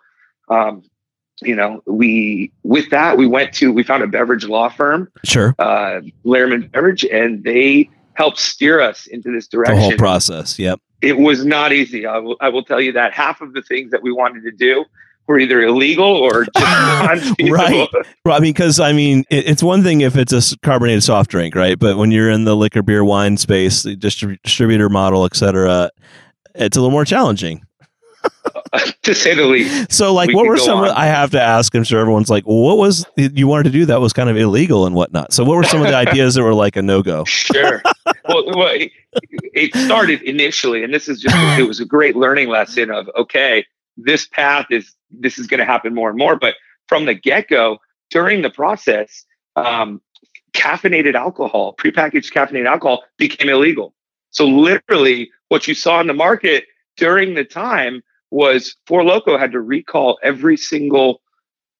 um, 0.50 0.84
you 1.42 1.56
know, 1.56 1.82
we 1.86 2.52
with 2.64 2.90
that 2.90 3.18
we 3.18 3.28
went 3.28 3.54
to 3.54 3.72
we 3.72 3.84
found 3.84 4.04
a 4.04 4.08
beverage 4.08 4.46
law 4.46 4.70
firm, 4.70 5.10
sure. 5.24 5.56
uh, 5.60 6.02
Lehrman 6.26 6.72
Beverage, 6.72 7.06
and 7.06 7.44
they 7.44 7.90
helped 8.14 8.40
steer 8.40 8.82
us 8.82 9.08
into 9.08 9.32
this 9.32 9.48
direction. 9.48 9.76
The 9.76 9.82
whole 9.82 9.98
process. 9.98 10.60
Yep. 10.60 10.80
it 11.02 11.18
was 11.18 11.46
not 11.46 11.72
easy. 11.72 12.06
I 12.06 12.18
will, 12.18 12.36
I 12.42 12.50
will 12.50 12.64
tell 12.64 12.82
you 12.82 12.92
that 12.94 13.14
half 13.14 13.42
of 13.42 13.54
the 13.54 13.62
things 13.62 13.92
that 13.92 14.04
we 14.04 14.12
wanted 14.12 14.44
to 14.44 14.52
do 14.52 14.86
were 15.30 15.40
either 15.40 15.62
illegal 15.62 16.04
or 16.04 16.46
just. 16.58 17.36
Right. 17.40 17.88
Well, 18.26 18.36
I 18.36 18.40
mean, 18.40 18.52
because 18.52 18.80
I 18.80 18.92
mean, 18.92 19.24
it, 19.30 19.48
it's 19.48 19.64
one 19.64 19.84
thing 19.84 20.02
if 20.02 20.18
it's 20.18 20.34
a 20.34 20.58
carbonated 20.60 21.04
soft 21.04 21.30
drink, 21.30 21.56
right? 21.56 21.78
But 21.80 21.98
when 21.98 22.12
you're 22.12 22.32
in 22.32 22.44
the 22.44 22.56
liquor, 22.56 22.82
beer, 22.82 23.06
wine 23.06 23.38
space, 23.38 23.84
the 23.84 23.96
distrib- 23.96 24.42
distributor 24.44 24.90
model, 24.90 25.24
et 25.26 25.36
cetera, 25.36 25.92
it's 26.56 26.76
a 26.76 26.82
little 26.82 26.92
more 26.92 27.06
challenging. 27.06 27.64
to 29.04 29.16
say 29.16 29.34
the 29.34 29.46
least. 29.46 29.94
So, 29.94 30.14
like, 30.14 30.28
We 30.28 30.36
what 30.36 30.46
were 30.46 30.58
some? 30.58 30.84
Of. 30.84 30.90
I 30.90 31.06
have 31.06 31.32
to 31.32 31.42
ask. 31.42 31.74
I'm 31.74 31.86
sure 31.86 32.02
everyone's 32.02 32.30
like, 32.30 32.44
what 32.44 32.78
was 32.78 33.06
you 33.16 33.48
wanted 33.48 33.64
to 33.64 33.70
do 33.70 33.86
that 33.86 34.02
was 34.02 34.12
kind 34.12 34.30
of 34.30 34.36
illegal 34.36 34.86
and 34.86 34.94
whatnot. 34.94 35.32
So, 35.32 35.46
what 35.46 35.56
were 35.56 35.64
some 35.64 35.82
of 35.82 35.88
the 35.88 35.96
ideas 36.10 36.34
that 36.36 36.44
were 36.44 36.54
like 36.54 36.76
a 36.76 36.82
no 36.82 37.02
go? 37.02 37.24
Sure. 37.24 37.82
well, 38.28 38.46
well 38.48 38.74
it, 38.74 38.92
it 39.54 39.76
started 39.76 40.22
initially, 40.24 40.84
and 40.84 40.94
this 40.94 41.08
is 41.08 41.22
just 41.22 41.36
it 41.60 41.64
was 41.64 41.80
a 41.80 41.86
great 41.86 42.18
learning 42.18 42.50
lesson 42.50 42.92
of 42.92 43.10
okay, 43.16 43.66
this 44.04 44.28
path 44.28 44.68
is 44.70 44.94
this 45.12 45.38
is 45.40 45.48
going 45.48 45.60
to 45.60 45.66
happen 45.66 45.94
more 45.94 46.10
and 46.10 46.18
more. 46.18 46.36
But 46.36 46.56
from 46.88 47.06
the 47.06 47.14
get 47.14 47.48
go, 47.48 47.80
during 48.10 48.42
the 48.42 48.50
process, 48.50 49.26
um, 49.56 50.02
caffeinated 50.54 51.16
alcohol, 51.16 51.76
prepackaged 51.76 52.32
caffeinated 52.32 52.68
alcohol, 52.68 53.04
became 53.18 53.50
illegal. 53.50 53.94
So 54.32 54.46
literally, 54.46 55.32
what 55.50 55.68
you 55.68 55.74
saw 55.74 56.00
in 56.02 56.08
the 56.08 56.14
market 56.14 56.66
during 56.98 57.34
the 57.34 57.44
time 57.44 58.04
was 58.32 58.76
Four 58.86 59.02
Loko 59.02 59.40
had 59.40 59.52
to 59.54 59.62
recall 59.62 60.20
every 60.22 60.58
single 60.58 61.22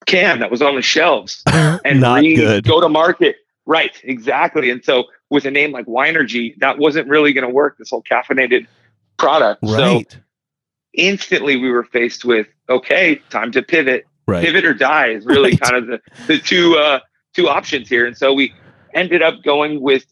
can 0.06 0.40
that 0.40 0.50
was 0.50 0.62
on 0.62 0.76
the 0.76 0.82
shelves 0.82 1.44
and 1.48 2.02
Not 2.02 2.22
re- 2.22 2.36
good. 2.36 2.64
go 2.64 2.82
to 2.82 2.90
market. 2.90 3.36
Right, 3.66 4.00
exactly. 4.04 4.72
And 4.72 4.84
so 4.84 5.06
with 5.30 5.46
a 5.46 5.52
name 5.52 5.72
like 5.72 5.86
Winergy, 5.86 6.58
that 6.58 6.80
wasn't 6.80 7.08
really 7.08 7.34
going 7.34 7.48
to 7.48 7.54
work. 7.54 7.78
This 7.78 7.92
whole 7.92 8.02
caffeinated 8.02 8.66
product. 9.18 9.64
So 9.68 9.76
Right. 9.78 10.18
Instantly 10.94 11.56
we 11.58 11.70
were 11.70 11.84
faced 11.84 12.26
with 12.26 12.48
okay, 12.70 13.16
time 13.30 13.52
to 13.54 13.62
pivot. 13.62 14.06
Right. 14.28 14.44
Pivot 14.46 14.64
or 14.66 14.74
die 14.74 15.08
is 15.08 15.26
really 15.26 15.52
Right. 15.52 15.62
kind 15.62 15.76
of 15.76 15.88
the 15.88 16.00
the 16.28 16.38
two 16.38 16.76
uh, 16.78 17.00
two 17.36 17.50
options 17.50 17.90
here. 17.90 18.06
And 18.06 18.16
so 18.18 18.34
we 18.34 18.54
ended 18.94 19.22
up 19.22 19.44
going 19.44 19.82
with 19.82 20.06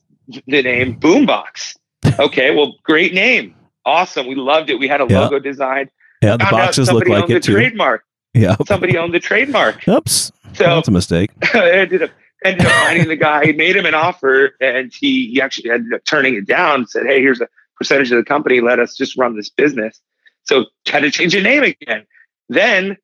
the 0.48 0.62
name 0.62 1.00
Boombox. 1.00 1.76
Okay, 2.20 2.56
well, 2.56 2.76
great 2.84 3.14
name, 3.14 3.54
awesome. 3.86 4.28
We 4.28 4.36
loved 4.36 4.70
it. 4.70 4.80
We 4.80 4.88
had 4.88 5.02
a 5.02 5.08
Yeah. 5.10 5.22
logo 5.22 5.40
designed. 5.40 5.90
Yeah. 6.24 6.38
The 6.38 6.46
Found 6.46 6.52
boxes 6.52 6.92
look 6.92 7.08
like 7.08 7.24
owned 7.24 7.32
it 7.32 7.34
the 7.36 7.40
too. 7.42 7.52
trademark. 7.54 8.04
Yeah. 8.34 8.56
Somebody 8.66 8.98
owned 8.98 9.14
the 9.14 9.20
trademark. 9.20 9.88
Oops. 9.88 10.32
So 10.54 10.64
That's 10.64 10.88
a 10.88 10.92
mistake. 10.92 11.32
Ended 11.54 12.04
up 12.04 12.10
ended 12.46 12.66
up 12.66 12.72
finding 12.72 13.08
the 13.08 13.16
guy, 13.18 13.52
made 13.58 13.76
him 13.76 13.86
an 13.86 13.94
offer, 13.94 14.52
and 14.62 14.92
he, 14.94 15.28
he 15.32 15.42
actually 15.42 15.70
ended 15.70 15.94
up 15.94 16.06
turning 16.06 16.36
it 16.36 16.46
down. 16.48 16.88
Said, 16.88 17.06
"Hey, 17.06 17.20
here's 17.20 17.42
a 17.42 17.48
percentage 17.76 18.12
of 18.12 18.18
the 18.18 18.24
company. 18.24 18.62
Let 18.62 18.80
us 18.80 18.96
just 18.96 19.18
run 19.18 19.36
this 19.36 19.50
business." 19.50 20.00
So 20.48 20.66
had 20.88 21.02
to 21.02 21.12
change 21.12 21.34
the 21.34 21.42
name 21.42 21.64
again. 21.64 22.06
Then 22.50 22.98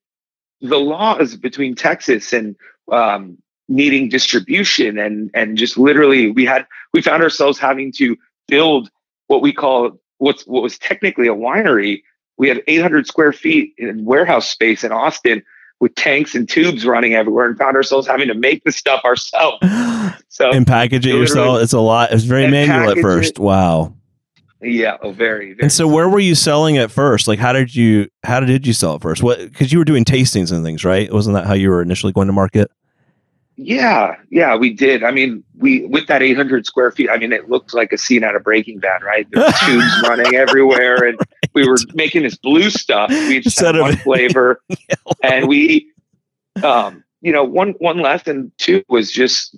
the 0.61 0.79
laws 0.79 1.35
between 1.35 1.75
Texas 1.75 2.33
and 2.33 2.55
um, 2.91 3.37
needing 3.67 4.09
distribution 4.09 4.97
and 4.97 5.29
and 5.33 5.57
just 5.57 5.77
literally 5.77 6.31
we 6.31 6.45
had 6.45 6.65
we 6.93 7.01
found 7.01 7.23
ourselves 7.23 7.59
having 7.59 7.91
to 7.93 8.17
build 8.47 8.89
what 9.27 9.41
we 9.41 9.53
call 9.53 9.99
what's 10.17 10.43
what 10.43 10.63
was 10.63 10.77
technically 10.77 11.27
a 11.27 11.35
winery. 11.35 12.01
We 12.37 12.47
had 12.47 12.63
800 12.67 13.05
square 13.07 13.31
feet 13.31 13.73
in 13.77 14.05
warehouse 14.05 14.49
space 14.49 14.83
in 14.83 14.91
Austin 14.91 15.43
with 15.79 15.93
tanks 15.95 16.33
and 16.33 16.47
tubes 16.47 16.85
running 16.85 17.13
everywhere, 17.13 17.45
and 17.45 17.57
found 17.57 17.75
ourselves 17.75 18.07
having 18.07 18.27
to 18.29 18.33
make 18.33 18.63
the 18.63 18.71
stuff 18.71 19.03
ourselves. 19.05 19.59
So 20.29 20.51
and 20.51 20.65
package 20.65 21.05
it 21.05 21.13
yourself. 21.13 21.61
It's 21.61 21.73
a 21.73 21.79
lot. 21.79 22.11
It's 22.11 22.23
very 22.23 22.49
manual 22.49 22.89
at 22.89 22.97
first. 22.97 23.33
It. 23.33 23.39
Wow. 23.39 23.93
Yeah, 24.63 24.97
oh, 25.01 25.11
very, 25.11 25.53
very. 25.53 25.61
And 25.61 25.71
so, 25.71 25.87
where 25.87 26.07
were 26.07 26.19
you 26.19 26.35
selling 26.35 26.75
it 26.75 26.89
first? 26.89 27.27
Like, 27.27 27.39
how 27.39 27.53
did 27.53 27.75
you 27.75 28.07
how 28.23 28.39
did 28.39 28.65
you 28.65 28.73
sell 28.73 28.95
it 28.95 29.01
first? 29.01 29.21
What 29.21 29.39
because 29.39 29.71
you 29.71 29.79
were 29.79 29.85
doing 29.85 30.05
tastings 30.05 30.51
and 30.51 30.63
things, 30.63 30.85
right? 30.85 31.11
Wasn't 31.11 31.35
that 31.35 31.45
how 31.45 31.53
you 31.53 31.69
were 31.69 31.81
initially 31.81 32.13
going 32.13 32.27
to 32.27 32.33
market? 32.33 32.71
Yeah, 33.55 34.15
yeah, 34.31 34.55
we 34.55 34.73
did. 34.73 35.03
I 35.03 35.11
mean, 35.11 35.43
we 35.57 35.85
with 35.85 36.07
that 36.07 36.23
800 36.23 36.65
square 36.65 36.91
feet. 36.91 37.09
I 37.09 37.17
mean, 37.17 37.31
it 37.31 37.49
looked 37.49 37.73
like 37.73 37.91
a 37.93 37.97
scene 37.97 38.23
out 38.23 38.35
of 38.35 38.43
Breaking 38.43 38.79
Bad, 38.79 39.03
right? 39.03 39.27
There's 39.31 39.59
tubes 39.65 40.03
running 40.07 40.33
everywhere, 40.33 41.03
and 41.03 41.17
right. 41.19 41.49
we 41.53 41.67
were 41.67 41.77
making 41.93 42.23
this 42.23 42.35
blue 42.35 42.69
stuff. 42.69 43.09
We 43.09 43.41
just 43.41 43.59
had 43.59 43.77
one 43.77 43.95
flavor, 44.03 44.61
and 45.21 45.47
we, 45.47 45.91
um, 46.63 47.03
you 47.21 47.31
know, 47.31 47.43
one 47.43 47.73
one 47.79 47.99
lesson 47.99 48.51
two 48.57 48.83
was 48.89 49.11
just 49.11 49.55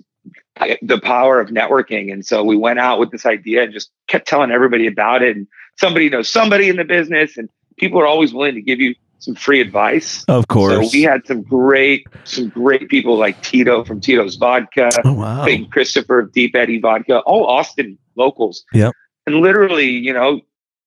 the 0.82 1.00
power 1.02 1.40
of 1.40 1.48
networking. 1.48 2.12
And 2.12 2.24
so 2.24 2.42
we 2.42 2.56
went 2.56 2.78
out 2.78 2.98
with 2.98 3.10
this 3.10 3.26
idea 3.26 3.64
and 3.64 3.72
just 3.72 3.90
kept 4.08 4.26
telling 4.26 4.50
everybody 4.50 4.86
about 4.86 5.22
it. 5.22 5.36
And 5.36 5.46
somebody 5.76 6.08
knows 6.08 6.28
somebody 6.28 6.68
in 6.68 6.76
the 6.76 6.84
business, 6.84 7.36
and 7.36 7.48
people 7.76 8.00
are 8.00 8.06
always 8.06 8.32
willing 8.32 8.54
to 8.54 8.62
give 8.62 8.80
you 8.80 8.94
some 9.18 9.34
free 9.34 9.60
advice. 9.60 10.24
Of 10.28 10.48
course. 10.48 10.72
So 10.72 10.90
we 10.92 11.02
had 11.02 11.26
some 11.26 11.42
great, 11.42 12.06
some 12.24 12.48
great 12.48 12.88
people 12.88 13.18
like 13.18 13.40
Tito 13.42 13.84
from 13.84 14.00
Tito's 14.00 14.36
Vodka, 14.36 14.90
oh, 15.04 15.12
wow. 15.14 15.46
Christopher 15.70 16.20
of 16.20 16.32
Deep 16.32 16.54
Eddy 16.54 16.78
Vodka, 16.78 17.20
all 17.20 17.46
Austin 17.46 17.98
locals. 18.14 18.64
Yep. 18.72 18.92
And 19.26 19.36
literally, 19.36 19.88
you 19.88 20.12
know, 20.12 20.40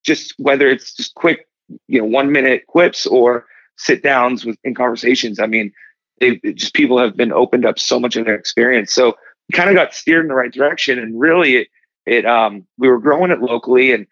just 0.03 0.33
whether 0.37 0.67
it's 0.67 0.93
just 0.93 1.15
quick, 1.15 1.47
you 1.87 1.99
know, 1.99 2.05
one 2.05 2.31
minute 2.31 2.67
quips 2.67 3.05
or 3.05 3.45
sit 3.77 4.03
downs 4.03 4.45
with 4.45 4.57
in 4.63 4.75
conversations. 4.75 5.39
I 5.39 5.47
mean, 5.47 5.71
they 6.19 6.37
just 6.53 6.73
people 6.73 6.97
have 6.99 7.17
been 7.17 7.31
opened 7.31 7.65
up 7.65 7.79
so 7.79 7.99
much 7.99 8.15
in 8.15 8.25
their 8.25 8.35
experience. 8.35 8.93
So 8.93 9.15
kind 9.51 9.69
of 9.69 9.75
got 9.75 9.93
steered 9.93 10.25
in 10.25 10.27
the 10.27 10.35
right 10.35 10.51
direction. 10.51 10.99
And 10.99 11.19
really, 11.19 11.57
it, 11.57 11.67
it 12.05 12.25
um, 12.25 12.67
we 12.77 12.87
were 12.87 12.99
growing 12.99 13.31
it 13.31 13.41
locally 13.41 13.91
and 13.91 14.07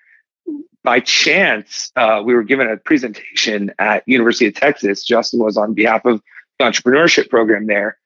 by 0.87 1.01
chance, 1.01 1.91
uh, 1.97 2.21
we 2.23 2.33
were 2.33 2.43
given 2.43 2.69
a 2.69 2.77
presentation 2.77 3.73
at 3.77 4.03
University 4.07 4.47
of 4.47 4.53
Texas. 4.53 5.03
Justin 5.03 5.41
was 5.41 5.57
on 5.57 5.73
behalf 5.73 6.05
of 6.05 6.21
the 6.57 6.63
entrepreneurship 6.63 7.29
program 7.29 7.67
there. 7.67 7.97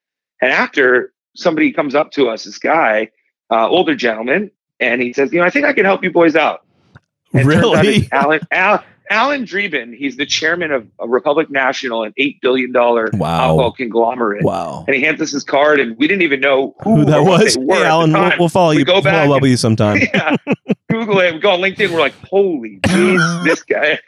And 0.42 0.52
after 0.52 1.14
somebody 1.36 1.74
comes 1.74 1.94
up 1.94 2.12
to 2.14 2.30
us, 2.30 2.46
this 2.46 2.58
guy, 2.58 3.12
uh, 3.52 3.70
older 3.70 3.94
gentleman, 3.94 4.50
and 4.80 5.00
he 5.00 5.14
says, 5.14 5.32
"You 5.32 5.42
know, 5.42 5.46
I 5.46 5.52
think 5.52 5.68
I 5.68 5.74
can 5.74 5.86
help 5.86 6.04
you 6.04 6.12
boys 6.12 6.36
out." 6.36 6.66
And 7.34 7.48
really, 7.48 8.10
Alan, 8.12 8.42
Al, 8.50 8.84
Alan 9.12 9.44
Dreeben, 9.44 9.94
he's 9.94 10.16
the 10.16 10.26
chairman 10.26 10.72
of 10.72 10.88
Republic 11.00 11.50
National, 11.50 12.04
an 12.04 12.14
eight 12.16 12.40
billion 12.42 12.72
dollar 12.72 13.10
wow. 13.14 13.50
alcohol 13.50 13.74
conglomerate. 13.74 14.44
Wow! 14.44 14.86
And 14.88 14.96
he 14.96 15.04
hands 15.04 15.22
us 15.22 15.32
his 15.32 15.44
card, 15.44 15.82
and 15.82 15.98
we 15.98 16.08
didn't 16.08 16.22
even 16.22 16.40
know 16.40 16.74
who, 16.82 16.96
who 16.96 17.06
that 17.06 17.24
was. 17.24 17.56
Hey, 17.56 17.84
Alan, 17.84 18.14
we'll, 18.14 18.32
we'll, 18.40 18.50
follow 18.50 18.72
we 18.72 18.80
you. 18.80 18.86
Go 18.86 19.02
back 19.02 19.26
follow 19.26 19.36
up 19.36 19.42
with 19.42 19.52
you 19.52 19.58
sometime. 19.58 20.00
Yeah, 20.14 20.36
Google 20.90 21.20
it. 21.20 21.34
We 21.34 21.40
go 21.40 21.52
on 21.52 21.60
LinkedIn. 21.60 21.92
We're 21.92 22.00
like, 22.00 22.16
holy 22.30 22.80
geez, 22.88 23.22
this 23.44 23.64
guy. 23.64 24.00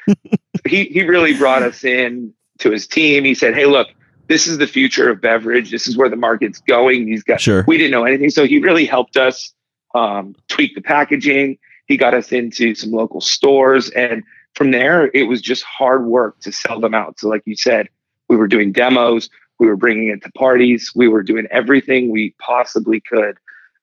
he 0.68 0.86
he 0.86 1.04
really 1.04 1.34
brought 1.34 1.64
us 1.64 1.84
in 1.84 2.34
to 2.60 2.72
his 2.72 2.88
team. 2.88 3.26
He 3.26 3.36
said, 3.36 3.54
"Hey, 3.54 3.66
look, 3.66 3.90
this 4.28 4.48
is 4.48 4.58
the 4.58 4.68
future 4.68 5.10
of 5.10 5.20
beverage. 5.20 5.70
This 5.70 5.86
is 5.86 5.98
where 5.98 6.10
the 6.10 6.16
market's 6.16 6.60
going." 6.62 7.08
He's 7.08 7.24
got. 7.24 7.42
Sure. 7.42 7.66
We 7.68 7.78
didn't 7.78 7.92
know 7.92 8.06
anything, 8.06 8.30
so 8.30 8.46
he 8.46 8.60
really 8.60 8.86
helped 8.86 9.18
us 9.18 9.54
um, 9.94 10.34
tweak 10.48 10.76
the 10.76 10.82
packaging. 10.82 11.58
He 11.88 11.98
got 11.98 12.14
us 12.14 12.32
into 12.32 12.74
some 12.76 12.92
local 12.92 13.20
stores 13.20 13.90
and 13.90 14.24
from 14.54 14.72
there, 14.72 15.10
it 15.14 15.24
was 15.24 15.42
just 15.42 15.64
hard 15.64 16.06
work 16.06 16.40
to 16.42 16.52
sell 16.52 16.80
them 16.80 16.94
out. 16.94 17.20
So, 17.20 17.28
like 17.28 17.44
you 17.46 17.56
said, 17.56 17.90
we 18.30 18.38
were 18.38 18.48
doing 18.48 18.72
demos, 18.72 19.30
we 19.60 19.68
were 19.68 19.76
bringing 19.76 20.10
it 20.10 20.24
to 20.24 20.32
parties, 20.32 20.92
we 20.96 21.08
were 21.08 21.24
doing 21.24 21.48
everything 21.52 22.10
we 22.10 22.36
possibly 22.40 23.02
could 23.02 23.38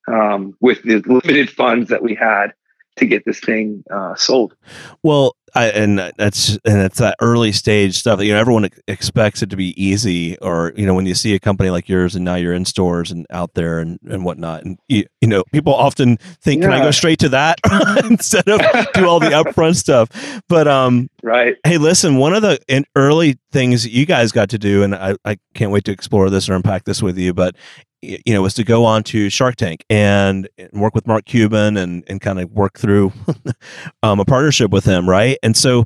um, 0.08 0.56
with 0.60 0.82
the 0.82 1.00
limited 1.00 1.50
funds 1.50 1.88
that 1.90 2.02
we 2.02 2.14
had 2.14 2.52
to 3.00 3.06
get 3.06 3.24
this 3.24 3.40
thing 3.40 3.82
uh, 3.90 4.14
sold. 4.14 4.54
Well, 5.02 5.34
I, 5.54 5.66
and 5.70 5.98
that's 6.16 6.50
and 6.64 6.78
it's 6.80 6.98
that 6.98 7.16
early 7.20 7.50
stage 7.50 7.98
stuff 7.98 8.22
you 8.22 8.32
know 8.32 8.38
everyone 8.38 8.68
expects 8.86 9.42
it 9.42 9.50
to 9.50 9.56
be 9.56 9.82
easy, 9.82 10.38
or 10.38 10.72
you 10.76 10.86
know 10.86 10.94
when 10.94 11.06
you 11.06 11.14
see 11.14 11.34
a 11.34 11.40
company 11.40 11.70
like 11.70 11.88
yours 11.88 12.14
and 12.14 12.24
now 12.24 12.36
you're 12.36 12.52
in 12.52 12.64
stores 12.64 13.10
and 13.10 13.26
out 13.30 13.54
there 13.54 13.80
and, 13.80 13.98
and 14.08 14.24
whatnot, 14.24 14.64
and 14.64 14.78
you, 14.88 15.04
you 15.20 15.28
know 15.28 15.42
people 15.52 15.74
often 15.74 16.16
think, 16.40 16.62
yeah. 16.62 16.68
"Can 16.68 16.80
I 16.80 16.84
go 16.84 16.90
straight 16.90 17.18
to 17.20 17.28
that 17.30 17.58
instead 18.04 18.48
of 18.48 18.60
do 18.94 19.06
all 19.06 19.18
the 19.18 19.30
upfront 19.30 19.76
stuff?" 19.76 20.08
But 20.48 20.68
um, 20.68 21.10
right. 21.22 21.56
Hey, 21.64 21.78
listen, 21.78 22.16
one 22.16 22.34
of 22.34 22.42
the 22.42 22.60
early 22.94 23.38
things 23.50 23.88
you 23.88 24.06
guys 24.06 24.30
got 24.32 24.50
to 24.50 24.58
do, 24.58 24.82
and 24.82 24.94
I, 24.94 25.16
I 25.24 25.38
can't 25.54 25.72
wait 25.72 25.84
to 25.84 25.92
explore 25.92 26.30
this 26.30 26.48
or 26.48 26.54
unpack 26.54 26.84
this 26.84 27.02
with 27.02 27.18
you, 27.18 27.34
but 27.34 27.56
you 28.02 28.32
know, 28.32 28.42
was 28.42 28.54
to 28.54 28.64
go 28.64 28.84
on 28.84 29.02
to 29.04 29.28
Shark 29.30 29.56
Tank 29.56 29.84
and, 29.90 30.48
work 30.72 30.94
with 30.94 31.06
Mark 31.06 31.24
Cuban 31.24 31.76
and, 31.76 32.04
and 32.06 32.20
kind 32.20 32.40
of 32.40 32.50
work 32.52 32.78
through 32.78 33.12
um, 34.02 34.20
a 34.20 34.24
partnership 34.24 34.70
with 34.70 34.84
him, 34.84 35.08
right? 35.08 35.36
And 35.42 35.56
so, 35.56 35.84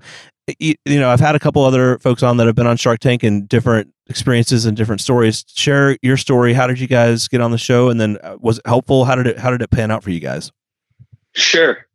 you, 0.59 0.75
you, 0.85 1.01
know, 1.01 1.09
I've 1.09 1.21
had 1.21 1.35
a 1.35 1.39
couple 1.39 1.63
other 1.63 1.99
folks 1.99 2.23
on 2.23 2.37
that 2.37 2.47
have 2.47 2.55
been 2.55 2.67
on 2.67 2.77
Shark 2.77 3.01
Tank 3.01 3.23
and 3.23 3.49
different 3.49 3.93
experiences 4.09 4.67
and 4.67 4.77
different 4.77 5.01
stories. 5.01 5.45
Share 5.49 5.97
your 6.03 6.17
story. 6.17 6.53
How 6.53 6.67
did 6.67 6.79
you 6.79 6.87
guys 6.87 7.29
get 7.29 7.41
on 7.41 7.51
the 7.51 7.59
show? 7.59 7.89
And 7.89 8.01
then 8.01 8.19
uh, 8.23 8.37
was 8.41 8.59
it 8.59 8.67
helpful? 8.67 9.05
How 9.05 9.15
did 9.15 9.27
it 9.27 9.39
How 9.39 9.51
did 9.51 9.63
it 9.63 9.71
pan 9.71 9.91
out 9.91 10.03
for 10.03 10.11
you 10.11 10.21
guys? 10.21 10.53
Sure. 11.33 11.87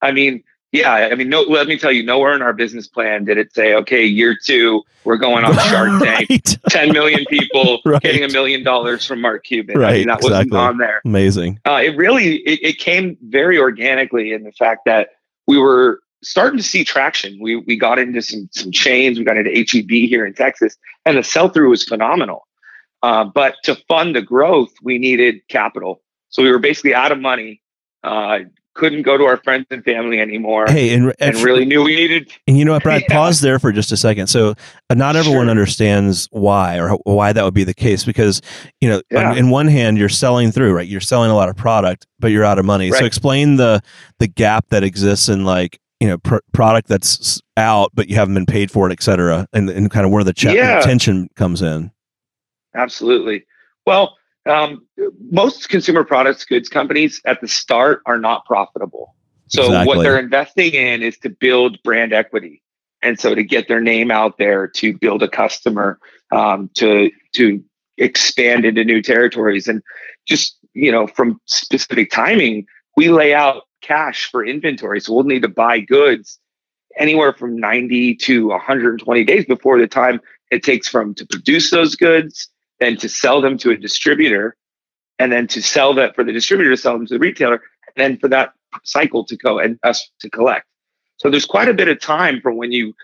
I 0.00 0.12
mean, 0.12 0.42
yeah, 0.72 0.92
I 0.92 1.14
mean, 1.14 1.30
no. 1.30 1.42
Let 1.42 1.66
me 1.66 1.78
tell 1.78 1.90
you, 1.90 2.02
nowhere 2.02 2.34
in 2.34 2.42
our 2.42 2.52
business 2.52 2.86
plan 2.86 3.24
did 3.24 3.38
it 3.38 3.54
say, 3.54 3.74
"Okay, 3.74 4.04
year 4.04 4.36
two, 4.44 4.82
we're 5.04 5.16
going 5.16 5.44
on 5.44 5.54
Shark 5.54 6.02
Tank, 6.02 6.28
right. 6.28 6.58
ten 6.68 6.92
million 6.92 7.24
people 7.30 7.80
right. 7.86 8.02
getting 8.02 8.22
a 8.22 8.28
million 8.28 8.62
dollars 8.62 9.06
from 9.06 9.22
Mark 9.22 9.44
Cuban." 9.44 9.78
Right, 9.78 9.88
I 9.88 9.98
mean, 9.98 10.08
that 10.08 10.18
exactly. 10.18 10.28
wasn't 10.28 10.54
on 10.54 10.78
there. 10.78 11.00
Amazing. 11.06 11.58
Uh, 11.64 11.80
it 11.82 11.96
really 11.96 12.36
it, 12.40 12.60
it 12.62 12.78
came 12.78 13.16
very 13.22 13.58
organically 13.58 14.32
in 14.32 14.44
the 14.44 14.52
fact 14.52 14.82
that 14.84 15.08
we 15.46 15.58
were 15.58 16.00
starting 16.22 16.58
to 16.58 16.62
see 16.62 16.84
traction. 16.84 17.38
We 17.40 17.56
we 17.56 17.74
got 17.76 17.98
into 17.98 18.20
some 18.20 18.50
some 18.52 18.70
chains. 18.70 19.18
We 19.18 19.24
got 19.24 19.38
into 19.38 19.50
HEB 19.50 19.88
here 19.88 20.26
in 20.26 20.34
Texas, 20.34 20.76
and 21.06 21.16
the 21.16 21.22
sell 21.22 21.48
through 21.48 21.70
was 21.70 21.84
phenomenal. 21.84 22.46
Uh, 23.02 23.24
but 23.24 23.54
to 23.64 23.74
fund 23.88 24.14
the 24.14 24.22
growth, 24.22 24.72
we 24.82 24.98
needed 24.98 25.36
capital. 25.48 26.02
So 26.28 26.42
we 26.42 26.50
were 26.50 26.58
basically 26.58 26.94
out 26.94 27.10
of 27.10 27.18
money. 27.18 27.62
Uh, 28.02 28.40
couldn't 28.78 29.02
go 29.02 29.18
to 29.18 29.24
our 29.24 29.36
friends 29.38 29.66
and 29.70 29.84
family 29.84 30.20
anymore. 30.20 30.66
Hey, 30.68 30.94
and, 30.94 31.12
and 31.18 31.36
really 31.38 31.64
knew 31.64 31.82
we 31.82 31.96
needed. 31.96 32.32
And 32.46 32.56
you 32.56 32.64
know 32.64 32.72
what, 32.72 32.84
Brad? 32.84 33.02
yeah. 33.02 33.14
Pause 33.14 33.40
there 33.40 33.58
for 33.58 33.72
just 33.72 33.92
a 33.92 33.96
second. 33.96 34.28
So, 34.28 34.54
uh, 34.88 34.94
not 34.94 35.16
everyone 35.16 35.46
sure. 35.46 35.50
understands 35.50 36.28
why 36.30 36.78
or 36.78 36.96
why 37.04 37.32
that 37.32 37.44
would 37.44 37.52
be 37.52 37.64
the 37.64 37.74
case 37.74 38.04
because 38.04 38.40
you 38.80 38.88
know, 38.88 39.02
yeah. 39.10 39.32
on, 39.32 39.36
in 39.36 39.50
one 39.50 39.66
hand, 39.66 39.98
you're 39.98 40.08
selling 40.08 40.50
through, 40.50 40.72
right? 40.72 40.86
You're 40.86 41.00
selling 41.00 41.30
a 41.30 41.34
lot 41.34 41.48
of 41.48 41.56
product, 41.56 42.06
but 42.18 42.28
you're 42.28 42.44
out 42.44 42.58
of 42.58 42.64
money. 42.64 42.90
Right. 42.90 43.00
So, 43.00 43.04
explain 43.04 43.56
the 43.56 43.82
the 44.18 44.28
gap 44.28 44.68
that 44.70 44.82
exists 44.82 45.28
in 45.28 45.44
like 45.44 45.78
you 46.00 46.08
know 46.08 46.18
pr- 46.18 46.38
product 46.52 46.88
that's 46.88 47.42
out, 47.56 47.90
but 47.92 48.08
you 48.08 48.14
haven't 48.14 48.34
been 48.34 48.46
paid 48.46 48.70
for 48.70 48.88
it, 48.88 48.92
et 48.92 49.02
cetera, 49.02 49.46
and 49.52 49.68
and 49.68 49.90
kind 49.90 50.06
of 50.06 50.12
where 50.12 50.24
the 50.24 50.32
ch- 50.32 50.44
yeah. 50.44 50.80
tension 50.80 51.28
comes 51.34 51.60
in. 51.60 51.90
Absolutely. 52.74 53.44
Well, 53.84 54.16
um, 54.48 54.86
most 55.30 55.68
consumer 55.68 56.04
products 56.04 56.44
goods 56.44 56.68
companies 56.68 57.20
at 57.26 57.40
the 57.40 57.48
start 57.48 58.02
are 58.06 58.18
not 58.18 58.44
profitable. 58.46 59.14
So 59.48 59.64
exactly. 59.64 59.86
what 59.86 60.02
they're 60.02 60.18
investing 60.18 60.72
in 60.72 61.02
is 61.02 61.16
to 61.18 61.30
build 61.30 61.78
brand 61.82 62.12
equity, 62.12 62.62
and 63.02 63.18
so 63.18 63.34
to 63.34 63.42
get 63.42 63.68
their 63.68 63.80
name 63.80 64.10
out 64.10 64.38
there, 64.38 64.66
to 64.68 64.96
build 64.96 65.22
a 65.22 65.28
customer, 65.28 65.98
um, 66.32 66.70
to 66.74 67.10
to 67.34 67.62
expand 67.96 68.64
into 68.64 68.84
new 68.84 69.02
territories, 69.02 69.68
and 69.68 69.82
just 70.26 70.58
you 70.74 70.92
know 70.92 71.06
from 71.06 71.40
specific 71.46 72.10
timing, 72.10 72.66
we 72.96 73.08
lay 73.10 73.34
out 73.34 73.62
cash 73.80 74.30
for 74.30 74.44
inventory. 74.44 75.00
So 75.00 75.14
we'll 75.14 75.24
need 75.24 75.42
to 75.42 75.48
buy 75.48 75.80
goods 75.80 76.38
anywhere 76.98 77.32
from 77.32 77.56
90 77.56 78.16
to 78.16 78.48
120 78.48 79.24
days 79.24 79.44
before 79.46 79.78
the 79.78 79.86
time 79.86 80.20
it 80.50 80.62
takes 80.62 80.88
from 80.88 81.14
to 81.14 81.26
produce 81.26 81.70
those 81.70 81.94
goods 81.94 82.48
then 82.80 82.96
to 82.98 83.08
sell 83.08 83.40
them 83.40 83.58
to 83.58 83.70
a 83.70 83.76
distributor, 83.76 84.56
and 85.18 85.32
then 85.32 85.46
to 85.48 85.62
sell 85.62 85.94
that 85.94 86.14
for 86.14 86.24
the 86.24 86.32
distributor 86.32 86.70
to 86.70 86.76
sell 86.76 86.94
them 86.94 87.06
to 87.06 87.14
the 87.14 87.20
retailer, 87.20 87.62
and 87.86 87.94
then 87.96 88.18
for 88.18 88.28
that 88.28 88.52
cycle 88.84 89.24
to 89.24 89.36
go 89.36 89.58
and 89.58 89.78
us 89.82 90.10
to 90.20 90.30
collect. 90.30 90.66
So 91.16 91.30
there's 91.30 91.46
quite 91.46 91.68
a 91.68 91.74
bit 91.74 91.88
of 91.88 92.00
time 92.00 92.40
from 92.40 92.56
when 92.56 92.72
you 92.72 92.94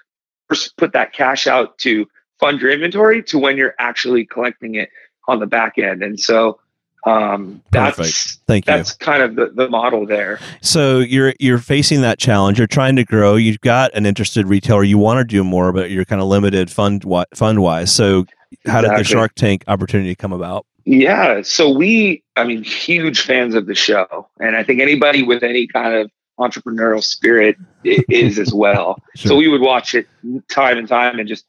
first 0.49 0.76
put 0.76 0.93
that 0.93 1.12
cash 1.12 1.47
out 1.47 1.78
to 1.78 2.07
fund 2.38 2.61
your 2.61 2.71
inventory 2.71 3.23
to 3.25 3.38
when 3.38 3.57
you're 3.57 3.75
actually 3.78 4.25
collecting 4.25 4.76
it 4.76 4.90
on 5.26 5.40
the 5.40 5.47
back 5.47 5.78
end. 5.78 6.02
And 6.02 6.19
so 6.19 6.61
um, 7.07 7.62
that's 7.71 7.97
Perfect. 7.97 8.38
Thank 8.47 8.66
you. 8.66 8.73
That's 8.73 8.93
kind 8.95 9.23
of 9.23 9.35
the, 9.35 9.50
the 9.54 9.69
model 9.69 10.07
there. 10.07 10.40
So 10.62 11.00
you're 11.00 11.35
you're 11.38 11.59
facing 11.59 12.00
that 12.00 12.19
challenge. 12.19 12.59
You're 12.59 12.66
trying 12.66 12.97
to 12.97 13.04
grow. 13.04 13.37
You've 13.37 13.61
got 13.61 13.95
an 13.95 14.07
interested 14.07 14.47
retailer. 14.47 14.85
You 14.85 14.97
want 14.97 15.19
to 15.19 15.25
do 15.25 15.45
more, 15.45 15.73
but 15.73 15.90
you're 15.90 16.07
kind 16.07 16.23
of 16.23 16.28
limited 16.28 16.71
fund 16.71 17.04
fund 17.35 17.61
wise. 17.61 17.93
So 17.93 18.25
how 18.66 18.80
exactly. 18.80 18.96
did 18.96 18.99
the 18.99 19.08
Shark 19.08 19.34
Tank 19.34 19.64
opportunity 19.68 20.14
come 20.14 20.32
about? 20.32 20.66
Yeah. 20.84 21.42
So 21.42 21.70
we, 21.70 22.23
I 22.37 22.44
mean, 22.44 22.62
huge 22.62 23.20
fans 23.23 23.54
of 23.54 23.66
the 23.66 23.75
show. 23.75 24.28
And 24.38 24.56
I 24.56 24.62
think 24.62 24.80
anybody 24.80 25.23
with 25.23 25.42
any 25.42 25.66
kind 25.66 25.94
of 25.94 26.11
entrepreneurial 26.38 27.02
spirit 27.02 27.56
is 27.84 28.38
as 28.38 28.52
well. 28.52 28.99
Sure. 29.16 29.28
So 29.28 29.37
we 29.37 29.46
would 29.46 29.61
watch 29.61 29.94
it 29.94 30.08
time 30.50 30.76
and 30.76 30.88
time 30.88 31.20
and 31.20 31.28
just 31.28 31.44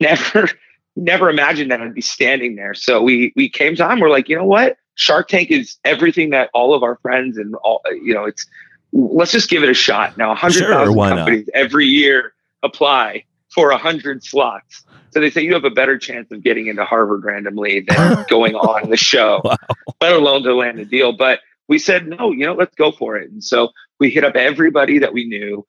never, 0.00 0.48
never 0.96 1.28
imagined 1.28 1.70
that 1.70 1.82
I'd 1.82 1.92
be 1.92 2.00
standing 2.00 2.56
there. 2.56 2.72
So 2.72 3.02
we, 3.02 3.34
we 3.36 3.50
came 3.50 3.76
time, 3.76 4.00
we're 4.00 4.08
like, 4.08 4.30
you 4.30 4.36
know 4.36 4.46
what? 4.46 4.78
Shark 4.94 5.28
Tank 5.28 5.50
is 5.50 5.76
everything 5.84 6.30
that 6.30 6.48
all 6.54 6.74
of 6.74 6.82
our 6.82 6.96
friends 6.96 7.36
and 7.36 7.54
all, 7.56 7.82
you 8.02 8.14
know, 8.14 8.24
it's, 8.24 8.46
let's 8.92 9.30
just 9.30 9.50
give 9.50 9.62
it 9.62 9.68
a 9.68 9.74
shot. 9.74 10.16
Now, 10.16 10.28
100,000 10.28 10.94
sure, 10.94 11.08
companies 11.08 11.48
not? 11.52 11.60
every 11.60 11.86
year 11.86 12.32
apply 12.62 13.24
for 13.50 13.70
a 13.70 13.74
100 13.74 14.24
slots. 14.24 14.84
So 15.12 15.20
they 15.20 15.30
say 15.30 15.42
you 15.42 15.54
have 15.54 15.64
a 15.64 15.70
better 15.70 15.98
chance 15.98 16.30
of 16.32 16.42
getting 16.42 16.68
into 16.68 16.84
Harvard 16.84 17.24
randomly 17.24 17.80
than 17.80 18.24
going 18.28 18.54
on 18.54 18.90
the 18.90 18.96
show, 18.96 19.40
wow. 19.44 19.56
let 20.00 20.12
alone 20.12 20.42
to 20.44 20.54
land 20.54 20.78
a 20.78 20.84
deal. 20.84 21.12
But 21.12 21.40
we 21.68 21.78
said, 21.78 22.08
no, 22.08 22.32
you 22.32 22.46
know, 22.46 22.54
let's 22.54 22.74
go 22.74 22.92
for 22.92 23.16
it. 23.16 23.30
And 23.30 23.44
so 23.44 23.70
we 24.00 24.10
hit 24.10 24.24
up 24.24 24.36
everybody 24.36 24.98
that 24.98 25.12
we 25.12 25.26
knew, 25.26 25.66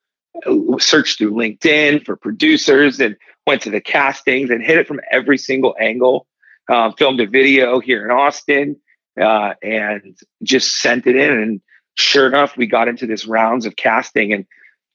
searched 0.80 1.18
through 1.18 1.34
LinkedIn 1.34 2.06
for 2.06 2.16
producers 2.16 3.00
and 3.00 3.18
went 3.46 3.62
to 3.64 3.70
the 3.70 3.82
castings 3.82 4.50
and 4.50 4.64
hit 4.64 4.78
it 4.78 4.88
from 4.88 5.02
every 5.12 5.38
single 5.38 5.76
angle. 5.80 6.26
Um, 6.70 6.94
filmed 6.94 7.20
a 7.20 7.28
video 7.28 7.82
here 7.82 8.06
in 8.06 8.12
Austin 8.12 8.78
uh, 9.20 9.54
and 9.62 10.18
just 10.44 10.78
sent 10.78 11.06
it 11.06 11.18
in. 11.18 11.30
And 11.30 11.62
sure 11.96 12.26
enough, 12.26 12.56
we 12.56 12.68
got 12.68 12.88
into 12.88 13.06
this 13.06 13.26
rounds 13.26 13.66
of 13.66 13.76
casting 13.76 14.32
and 14.32 14.46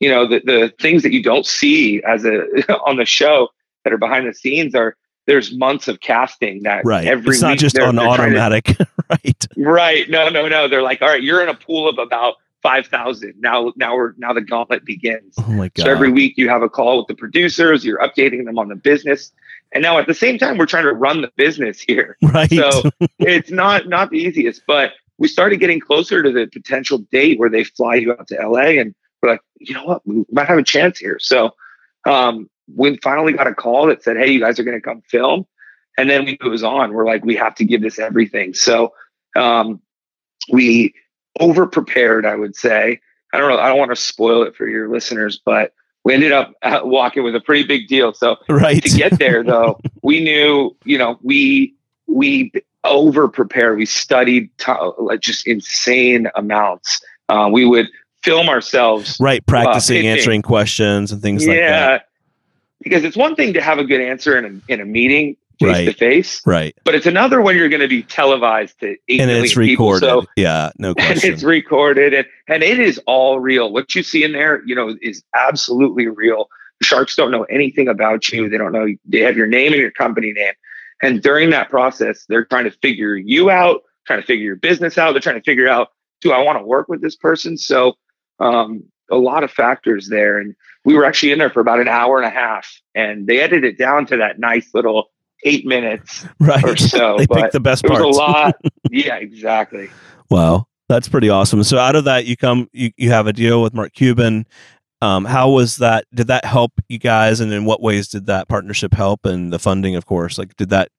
you 0.01 0.09
know 0.09 0.27
the, 0.27 0.41
the 0.45 0.73
things 0.81 1.03
that 1.03 1.13
you 1.13 1.23
don't 1.23 1.45
see 1.45 2.03
as 2.03 2.25
a 2.25 2.47
on 2.87 2.97
the 2.97 3.05
show 3.05 3.49
that 3.85 3.93
are 3.93 3.99
behind 3.99 4.27
the 4.27 4.35
scenes 4.35 4.75
are 4.75 4.97
there's 5.27 5.55
months 5.55 5.89
of 5.89 6.01
casting 6.01 6.63
that 6.63 6.85
right. 6.87 7.07
every 7.07 7.33
it's 7.33 7.43
not 7.43 7.59
just 7.59 7.77
they're, 7.77 7.87
on 7.87 7.97
they're 7.97 8.09
automatic, 8.09 8.65
to, 8.65 8.89
right? 9.11 9.47
Right. 9.57 10.09
No, 10.09 10.31
no, 10.31 10.49
no. 10.49 10.69
They're 10.69 10.83
like, 10.83 11.03
all 11.03 11.09
right, 11.09 11.23
you're 11.23 11.43
in 11.43 11.51
a 11.51 11.55
pool 11.55 11.87
of 11.87 11.99
about 11.99 12.37
five 12.63 12.87
thousand. 12.87 13.35
Now, 13.39 13.73
now 13.77 13.95
we're 13.95 14.15
now 14.17 14.33
the 14.33 14.41
gauntlet 14.41 14.85
begins. 14.87 15.35
Oh 15.39 15.53
my 15.53 15.69
god! 15.69 15.85
So 15.85 15.91
every 15.91 16.11
week 16.11 16.35
you 16.37 16.49
have 16.49 16.63
a 16.63 16.69
call 16.69 16.99
with 16.99 17.09
the 17.09 17.15
producers. 17.15 17.85
You're 17.85 17.99
updating 17.99 18.47
them 18.47 18.59
on 18.59 18.69
the 18.69 18.75
business, 18.75 19.31
and 19.73 19.83
now 19.83 19.99
at 19.99 20.07
the 20.07 20.15
same 20.15 20.39
time 20.39 20.57
we're 20.57 20.67
trying 20.67 20.85
to 20.85 20.95
run 20.95 21.21
the 21.21 21.31
business 21.37 21.81
here. 21.81 22.17
Right. 22.23 22.51
So 22.51 22.91
it's 23.19 23.51
not 23.51 23.87
not 23.87 24.11
the 24.11 24.19
easiest, 24.19 24.63
but 24.67 24.93
we 25.19 25.29
started 25.29 25.59
getting 25.59 25.81
closer 25.81 26.23
to 26.23 26.31
the 26.31 26.47
potential 26.47 26.99
date 27.11 27.39
where 27.39 27.51
they 27.51 27.65
fly 27.65 27.97
you 27.97 28.13
out 28.13 28.29
to 28.29 28.35
LA, 28.37 28.81
and 28.81 28.95
we're 29.23 29.31
like, 29.31 29.41
you 29.59 29.75
know 29.75 29.85
what, 29.85 30.07
we 30.07 30.25
might 30.31 30.47
have 30.47 30.59
a 30.59 30.63
chance 30.63 30.99
here. 30.99 31.19
So 31.19 31.55
um, 32.07 32.49
we 32.75 32.97
finally 32.99 33.33
got 33.33 33.47
a 33.47 33.55
call 33.55 33.87
that 33.87 34.03
said, 34.03 34.17
"Hey, 34.17 34.31
you 34.31 34.41
guys 34.41 34.59
are 34.59 34.65
going 34.65 34.77
to 34.77 34.83
come 34.83 35.03
film," 35.03 35.47
and 35.97 36.09
then 36.09 36.25
we 36.25 36.33
it 36.33 36.49
was 36.49 36.63
on. 36.63 36.93
We're 36.93 37.07
like, 37.07 37.25
we 37.25 37.37
have 37.37 37.55
to 37.57 37.65
give 37.65 37.83
this 37.83 37.99
everything. 37.99 38.55
So 38.55 38.93
um, 39.37 39.81
we 40.53 40.95
over 41.41 41.67
prepared, 41.67 42.27
I 42.27 42.37
would 42.37 42.57
say. 42.57 43.01
I 43.33 43.39
don't 43.39 43.51
know. 43.51 43.59
I 43.59 43.69
don't 43.69 43.79
want 43.79 43.91
to 43.91 43.97
spoil 43.97 44.43
it 44.43 44.57
for 44.57 44.67
your 44.67 44.89
listeners, 44.89 45.41
but 45.45 45.75
we 46.05 46.15
ended 46.15 46.33
up 46.33 46.55
uh, 46.63 46.81
walking 46.83 47.23
with 47.23 47.35
a 47.35 47.41
pretty 47.41 47.65
big 47.65 47.87
deal. 47.87 48.15
So 48.15 48.37
right. 48.49 48.83
to 48.83 48.97
get 48.97 49.19
there, 49.19 49.43
though, 49.43 49.79
we 50.03 50.23
knew, 50.23 50.75
you 50.85 50.97
know, 50.97 51.19
we 51.23 51.75
we 52.07 52.53
over 52.85 53.29
prepared. 53.29 53.77
We 53.77 53.87
studied 53.87 54.51
t- 54.59 54.73
like 54.99 55.21
just 55.21 55.47
insane 55.47 56.29
amounts. 56.37 57.01
Uh, 57.29 57.51
we 57.53 57.67
would 57.67 57.89
film 58.23 58.49
ourselves, 58.49 59.19
right, 59.21 59.45
practicing 59.47 60.07
uh, 60.07 60.11
answering 60.11 60.43
questions 60.43 61.13
and 61.13 61.21
things 61.21 61.45
yeah, 61.45 61.53
like 61.53 61.61
that 61.61 62.08
because 62.81 63.05
it's 63.05 63.17
one 63.17 63.35
thing 63.35 63.55
to 63.55 63.63
have 63.63 63.79
a 63.79 63.85
good 63.85 64.01
answer 64.01 64.39
in 64.39 64.63
a, 64.69 64.73
in 64.73 64.81
a 64.81 64.85
meeting 64.85 65.37
face 65.59 65.87
to 65.87 65.93
face, 65.93 66.43
right? 66.47 66.77
But 66.85 66.95
it's 66.95 67.07
another 67.07 67.41
when 67.41 67.57
you're 67.57 67.69
going 67.69 67.81
to 67.81 67.89
be 67.89 68.03
televised 68.03 68.79
to 68.81 68.97
eight 69.09 69.21
and 69.21 69.31
it's 69.31 69.57
recorded. 69.57 70.07
People. 70.07 70.23
So, 70.23 70.29
yeah, 70.37 70.71
no 70.79 70.95
question. 70.95 71.15
And 71.15 71.25
it's 71.25 71.43
recorded, 71.43 72.15
and 72.15 72.27
and 72.47 72.63
it 72.63 72.79
is 72.79 73.01
all 73.07 73.41
real. 73.41 73.73
What 73.73 73.95
you 73.95 74.03
see 74.03 74.25
in 74.25 74.33
there, 74.33 74.63
you 74.65 74.75
know, 74.75 74.97
is 75.01 75.23
absolutely 75.35 76.07
real. 76.07 76.49
The 76.81 76.87
sharks 76.87 77.17
don't 77.17 77.31
know 77.31 77.45
anything 77.45 77.89
about 77.89 78.29
you. 78.31 78.49
They 78.49 78.59
don't 78.59 78.73
know. 78.73 78.87
They 79.05 79.21
have 79.21 79.37
your 79.37 79.49
name 79.49 79.73
and 79.73 79.81
your 79.81 79.91
company 79.91 80.33
name, 80.33 80.55
and 81.03 81.23
during 81.23 81.51
that 81.51 81.71
process, 81.71 82.25
they're 82.29 82.45
trying 82.45 82.65
to 82.65 82.71
figure 82.71 83.17
you 83.17 83.51
out, 83.51 83.83
trying 84.07 84.21
to 84.21 84.27
figure 84.27 84.45
your 84.45 84.57
business 84.57 84.99
out. 84.99 85.13
They're 85.13 85.21
trying 85.21 85.41
to 85.41 85.45
figure 85.45 85.69
out, 85.69 85.89
do 86.21 86.33
I 86.33 86.43
want 86.43 86.59
to 86.59 86.65
work 86.65 86.89
with 86.89 87.01
this 87.01 87.17
person? 87.17 87.57
So, 87.57 87.95
um, 88.39 88.85
a 89.11 89.17
lot 89.17 89.45
of 89.45 89.51
factors 89.51 90.09
there, 90.09 90.39
and 90.39 90.55
we 90.85 90.95
were 90.95 91.05
actually 91.05 91.33
in 91.33 91.39
there 91.39 91.51
for 91.51 91.61
about 91.61 91.81
an 91.81 91.89
hour 91.89 92.19
and 92.19 92.27
a 92.27 92.31
half, 92.31 92.81
and 92.95 93.27
they 93.27 93.41
edited 93.41 93.65
it 93.65 93.79
down 93.79 94.07
to 94.07 94.17
that 94.17 94.39
nice 94.39 94.71
little 94.75 95.11
eight 95.45 95.67
minutes 95.67 96.27
right. 96.41 96.65
or 96.65 96.77
so. 96.77 97.17
they 97.19 97.27
picked 97.27 97.53
the 97.53 97.61
best 97.61 97.85
parts. 97.85 98.03
a 98.03 98.07
lot. 98.07 98.57
yeah, 98.91 99.17
exactly. 99.17 99.91
Wow, 100.31 100.67
that's 100.89 101.09
pretty 101.09 101.29
awesome. 101.29 101.63
So 101.65 101.79
out 101.79 101.97
of 101.97 102.05
that, 102.05 102.27
you 102.27 102.37
come, 102.37 102.69
you, 102.73 102.91
you 102.97 103.11
have 103.11 103.27
a 103.27 103.33
deal 103.33 103.63
with 103.63 103.75
Mark 103.75 103.93
Cuban. 103.93 104.47
Um, 105.01 105.25
how 105.25 105.51
was 105.51 105.77
that? 105.77 106.07
Did 106.13 106.27
that 106.27 106.45
help 106.45 106.73
you 106.89 106.99
guys, 106.99 107.41
and 107.41 107.53
in 107.53 107.65
what 107.65 107.81
ways 107.81 108.09
did 108.09 108.27
that 108.27 108.49
partnership 108.49 108.95
help? 108.95 109.27
And 109.27 109.53
the 109.53 109.59
funding, 109.61 109.95
of 109.95 110.07
course, 110.07 110.39
like 110.39 110.57
did 110.57 110.71
that 110.71 110.91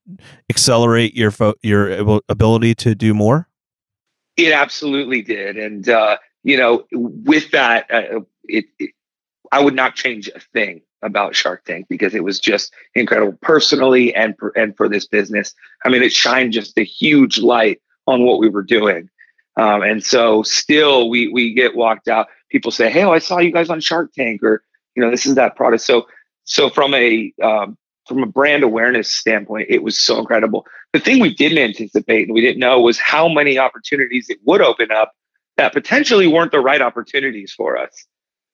accelerate 0.49 1.15
your 1.15 1.31
fo- 1.31 1.55
your 1.61 2.21
ability 2.29 2.75
to 2.75 2.95
do 2.95 3.13
more? 3.13 3.49
It 4.37 4.53
absolutely 4.53 5.21
did, 5.21 5.57
and 5.57 5.89
uh, 5.89 6.15
you 6.43 6.58
know, 6.58 6.86
with 6.91 7.52
that, 7.52 7.89
uh, 7.91 8.21
it, 8.45 8.65
it 8.80 8.91
I 9.52 9.62
would 9.62 9.75
not 9.75 9.95
change 9.95 10.30
a 10.30 10.39
thing 10.39 10.82
about 11.02 11.36
Shark 11.36 11.63
Tank 11.65 11.88
because 11.89 12.13
it 12.13 12.23
was 12.23 12.39
just 12.39 12.73
incredible 12.93 13.38
personally 13.41 14.13
and 14.13 14.36
for, 14.38 14.49
and 14.49 14.75
for 14.75 14.89
this 14.89 15.08
business. 15.08 15.54
I 15.86 15.89
mean, 15.89 16.04
it 16.04 16.12
shined 16.12 16.54
just 16.54 16.78
a 16.78 16.84
huge 16.84 17.39
light 17.39 17.82
on 18.06 18.25
what 18.25 18.39
we 18.39 18.49
were 18.49 18.63
doing. 18.63 19.10
Um, 19.58 19.82
and 19.82 20.04
so 20.04 20.43
still 20.43 21.10
we 21.10 21.28
we 21.30 21.54
get 21.54 21.75
walked 21.75 22.08
out. 22.08 22.28
People 22.49 22.71
say, 22.71 22.89
"Hey, 22.89 23.04
oh, 23.04 23.12
I 23.12 23.19
saw 23.19 23.39
you 23.39 23.52
guys 23.52 23.69
on 23.69 23.82
Shark 23.82 24.13
Tank," 24.13 24.41
or 24.43 24.63
you 24.95 25.04
know, 25.04 25.12
this 25.12 25.25
is 25.25 25.36
that 25.36 25.56
product. 25.56 25.84
So 25.84 26.08
so 26.45 26.69
from 26.69 26.93
a 26.93 27.34
um, 27.43 27.78
from 28.08 28.23
a 28.23 28.25
brand 28.25 28.63
awareness 28.63 29.13
standpoint, 29.13 29.67
it 29.69 29.84
was 29.84 29.99
so 29.99 30.17
incredible. 30.17 30.65
The 30.93 30.99
thing 30.99 31.19
we 31.19 31.34
didn't 31.34 31.60
anticipate 31.60 32.28
and 32.28 32.34
we 32.34 32.41
didn't 32.41 32.60
know 32.60 32.80
was 32.80 32.99
how 32.99 33.28
many 33.28 33.58
opportunities 33.58 34.30
it 34.30 34.39
would 34.45 34.62
open 34.62 34.91
up 34.91 35.13
that 35.59 35.73
potentially 35.73 36.25
weren't 36.25 36.53
the 36.53 36.61
right 36.61 36.81
opportunities 36.81 37.51
for 37.51 37.77
us. 37.77 38.05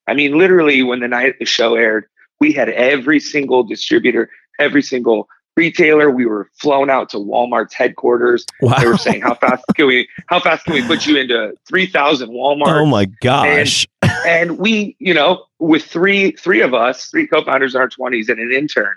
I 0.08 0.16
mean, 0.16 0.38
literally, 0.40 0.82
when 0.82 1.02
the 1.02 1.08
night 1.08 1.36
the 1.38 1.46
show 1.46 1.76
aired, 1.76 2.06
we 2.40 2.52
had 2.52 2.68
every 2.70 3.20
single 3.20 3.64
distributor, 3.64 4.28
every 4.60 4.82
single 4.82 5.28
retailer. 5.56 6.10
We 6.10 6.26
were 6.26 6.50
flown 6.60 6.90
out 6.90 7.10
to 7.10 7.18
Walmart's 7.18 7.76
headquarters. 7.76 8.44
Wow. 8.60 8.80
They 8.80 8.88
were 8.88 8.98
saying, 8.98 9.22
"How 9.22 9.36
fast 9.36 9.64
can 9.76 9.86
we? 9.86 10.08
How 10.28 10.40
fast 10.40 10.66
can 10.66 10.74
we 10.74 10.82
put 10.82 11.06
you 11.06 11.18
into 11.18 11.54
three 11.68 11.86
thousand 11.86 12.30
Walmart?" 12.30 12.82
Oh 12.82 12.88
my 12.88 13.06
gosh! 13.22 13.88
And, 14.02 14.12
and, 14.28 14.58
we, 14.58 14.96
you 14.98 15.14
know, 15.14 15.46
with 15.60 15.84
three 15.84 16.32
three 16.32 16.62
of 16.62 16.74
us, 16.74 17.06
three 17.06 17.28
co-founders 17.28 17.76
in 17.76 17.82
our 17.82 17.90
twenties 17.90 18.30
and 18.30 18.40
an 18.40 18.52
intern, 18.52 18.96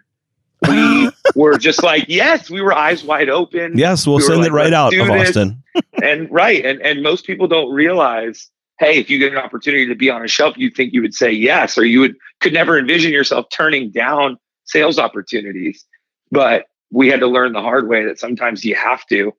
we 0.66 1.10
were 1.34 1.58
just 1.58 1.82
like, 1.82 2.06
yes, 2.08 2.50
we 2.50 2.60
were 2.60 2.72
eyes 2.72 3.04
wide 3.04 3.28
open. 3.28 3.76
Yes, 3.78 4.06
we'll 4.06 4.16
we 4.16 4.22
send 4.22 4.40
like, 4.40 4.48
it 4.48 4.52
right 4.52 4.72
out 4.72 4.94
of 4.94 5.10
Austin. 5.10 5.62
and 6.02 6.30
right, 6.30 6.64
and 6.64 6.80
and 6.82 7.02
most 7.02 7.26
people 7.26 7.46
don't 7.46 7.72
realize 7.72 8.50
hey, 8.78 8.98
if 8.98 9.10
you 9.10 9.18
get 9.18 9.32
an 9.32 9.38
opportunity 9.38 9.86
to 9.86 9.94
be 9.94 10.08
on 10.08 10.24
a 10.24 10.28
shelf, 10.28 10.56
you'd 10.56 10.74
think 10.74 10.92
you 10.92 11.02
would 11.02 11.14
say 11.14 11.30
yes, 11.30 11.76
or 11.76 11.84
you 11.84 12.00
would 12.00 12.16
could 12.40 12.52
never 12.52 12.78
envision 12.78 13.12
yourself 13.12 13.46
turning 13.50 13.90
down 13.90 14.38
sales 14.64 14.98
opportunities. 14.98 15.84
But 16.30 16.66
we 16.90 17.08
had 17.08 17.20
to 17.20 17.26
learn 17.26 17.52
the 17.52 17.60
hard 17.60 17.88
way 17.88 18.04
that 18.04 18.18
sometimes 18.18 18.64
you 18.64 18.74
have 18.74 19.04
to 19.06 19.32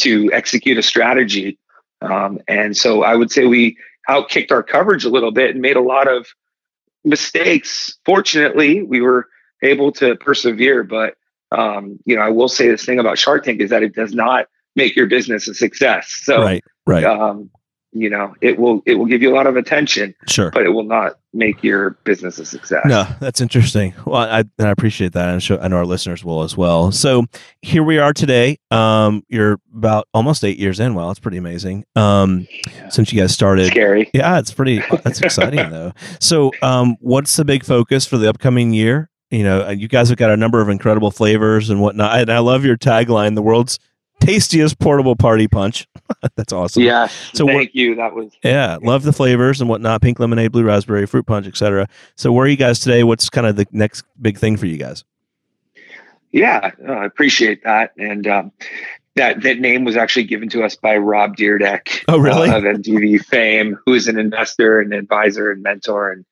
to 0.00 0.30
execute 0.32 0.78
a 0.78 0.82
strategy. 0.82 1.58
Um, 2.02 2.40
and 2.48 2.76
so 2.76 3.02
I 3.02 3.14
would 3.14 3.30
say 3.30 3.46
we 3.46 3.78
outkicked 4.08 4.50
our 4.50 4.62
coverage 4.62 5.04
a 5.04 5.08
little 5.08 5.32
bit 5.32 5.50
and 5.50 5.60
made 5.60 5.76
a 5.76 5.82
lot 5.82 6.08
of 6.08 6.26
mistakes. 7.04 7.98
Fortunately, 8.04 8.82
we 8.82 9.00
were 9.00 9.28
able 9.66 9.92
to 9.92 10.16
persevere. 10.16 10.82
But 10.82 11.14
um, 11.52 11.98
you 12.04 12.16
know, 12.16 12.22
I 12.22 12.30
will 12.30 12.48
say 12.48 12.68
this 12.68 12.84
thing 12.84 12.98
about 12.98 13.18
Shark 13.18 13.44
Tank 13.44 13.60
is 13.60 13.70
that 13.70 13.82
it 13.82 13.94
does 13.94 14.14
not 14.14 14.46
make 14.74 14.96
your 14.96 15.06
business 15.06 15.48
a 15.48 15.54
success. 15.54 16.20
So 16.24 16.42
right, 16.42 16.64
right. 16.86 17.04
Um, 17.04 17.50
you 17.96 18.10
know 18.10 18.34
it 18.40 18.58
will 18.58 18.82
it 18.84 18.94
will 18.94 19.06
give 19.06 19.22
you 19.22 19.32
a 19.32 19.34
lot 19.34 19.46
of 19.46 19.56
attention 19.56 20.14
sure. 20.28 20.50
but 20.50 20.62
it 20.62 20.70
will 20.70 20.84
not 20.84 21.18
make 21.32 21.62
your 21.62 21.90
business 22.04 22.38
a 22.38 22.44
success. 22.44 22.82
No 22.84 23.06
that's 23.20 23.40
interesting. 23.40 23.94
Well 24.04 24.22
i 24.22 24.44
i 24.58 24.68
appreciate 24.68 25.12
that 25.12 25.28
and 25.28 25.62
i 25.62 25.68
know 25.68 25.76
our 25.76 25.86
listeners 25.86 26.24
will 26.24 26.42
as 26.42 26.56
well. 26.56 26.92
So 26.92 27.24
here 27.62 27.82
we 27.82 27.98
are 27.98 28.12
today. 28.12 28.58
Um 28.70 29.22
you're 29.28 29.58
about 29.74 30.08
almost 30.12 30.44
eight 30.44 30.58
years 30.58 30.78
in. 30.78 30.94
Well 30.94 31.10
it's 31.10 31.20
pretty 31.20 31.38
amazing. 31.38 31.84
Um 31.94 32.46
yeah. 32.66 32.88
since 32.90 33.12
you 33.12 33.20
guys 33.20 33.32
started. 33.32 33.66
Scary. 33.68 34.10
Yeah 34.12 34.38
it's 34.38 34.52
pretty 34.52 34.82
that's 35.02 35.20
exciting 35.20 35.70
though. 35.70 35.92
So 36.20 36.52
um 36.62 36.96
what's 37.00 37.36
the 37.36 37.44
big 37.44 37.64
focus 37.64 38.06
for 38.06 38.18
the 38.18 38.28
upcoming 38.28 38.72
year 38.72 39.10
you 39.36 39.44
know 39.44 39.70
you 39.70 39.88
guys 39.88 40.08
have 40.08 40.18
got 40.18 40.30
a 40.30 40.36
number 40.36 40.60
of 40.60 40.68
incredible 40.68 41.10
flavors 41.10 41.70
and 41.70 41.80
whatnot 41.80 42.18
and 42.18 42.30
i 42.30 42.38
love 42.38 42.64
your 42.64 42.76
tagline 42.76 43.34
the 43.34 43.42
world's 43.42 43.78
tastiest 44.20 44.78
portable 44.78 45.16
party 45.16 45.48
punch. 45.48 45.86
That's 46.36 46.52
awesome. 46.52 46.82
Yeah. 46.82 47.08
So 47.32 47.46
thank 47.46 47.74
you. 47.74 47.94
That 47.94 48.14
was 48.14 48.32
yeah. 48.42 48.78
Love 48.82 49.02
the 49.02 49.12
flavors 49.12 49.60
and 49.60 49.68
whatnot. 49.68 50.02
Pink 50.02 50.18
lemonade, 50.18 50.52
blue 50.52 50.64
raspberry, 50.64 51.06
fruit 51.06 51.26
punch, 51.26 51.46
etc. 51.46 51.88
So 52.16 52.32
where 52.32 52.46
are 52.46 52.48
you 52.48 52.56
guys 52.56 52.80
today? 52.80 53.04
What's 53.04 53.28
kind 53.30 53.46
of 53.46 53.56
the 53.56 53.66
next 53.72 54.04
big 54.20 54.38
thing 54.38 54.56
for 54.56 54.66
you 54.66 54.78
guys? 54.78 55.04
Yeah, 56.32 56.72
uh, 56.86 56.92
I 56.92 57.04
appreciate 57.04 57.64
that. 57.64 57.92
And 57.96 58.26
um, 58.26 58.52
that 59.14 59.42
that 59.42 59.58
name 59.58 59.84
was 59.84 59.96
actually 59.96 60.24
given 60.24 60.48
to 60.50 60.64
us 60.64 60.76
by 60.76 60.96
Rob 60.96 61.36
Dyrdek. 61.36 62.04
Oh, 62.08 62.18
really? 62.18 62.50
Uh, 62.50 62.58
of 62.58 62.64
MTV 62.64 63.24
fame, 63.24 63.78
who 63.86 63.94
is 63.94 64.08
an 64.08 64.18
investor 64.18 64.80
and 64.80 64.92
advisor 64.92 65.50
and 65.50 65.62
mentor 65.62 66.10
and 66.10 66.24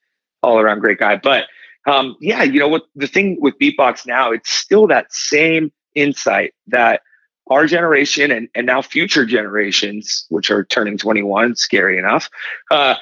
all 0.42 0.58
around 0.58 0.80
great 0.80 0.98
guy. 0.98 1.16
But 1.16 1.46
um, 1.86 2.16
yeah, 2.20 2.42
you 2.42 2.60
know 2.60 2.68
what? 2.68 2.84
The 2.94 3.06
thing 3.06 3.38
with 3.40 3.58
Beatbox 3.58 4.06
now, 4.06 4.32
it's 4.32 4.50
still 4.50 4.86
that 4.88 5.12
same 5.12 5.72
insight 5.94 6.54
that 6.68 7.02
our 7.48 7.66
generation 7.66 8.30
and, 8.30 8.48
and 8.54 8.66
now 8.66 8.80
future 8.80 9.26
generations, 9.26 10.26
which 10.30 10.50
are 10.50 10.64
turning 10.64 10.96
21, 10.96 11.56
scary 11.56 11.98
enough, 11.98 12.30
uh, 12.70 12.94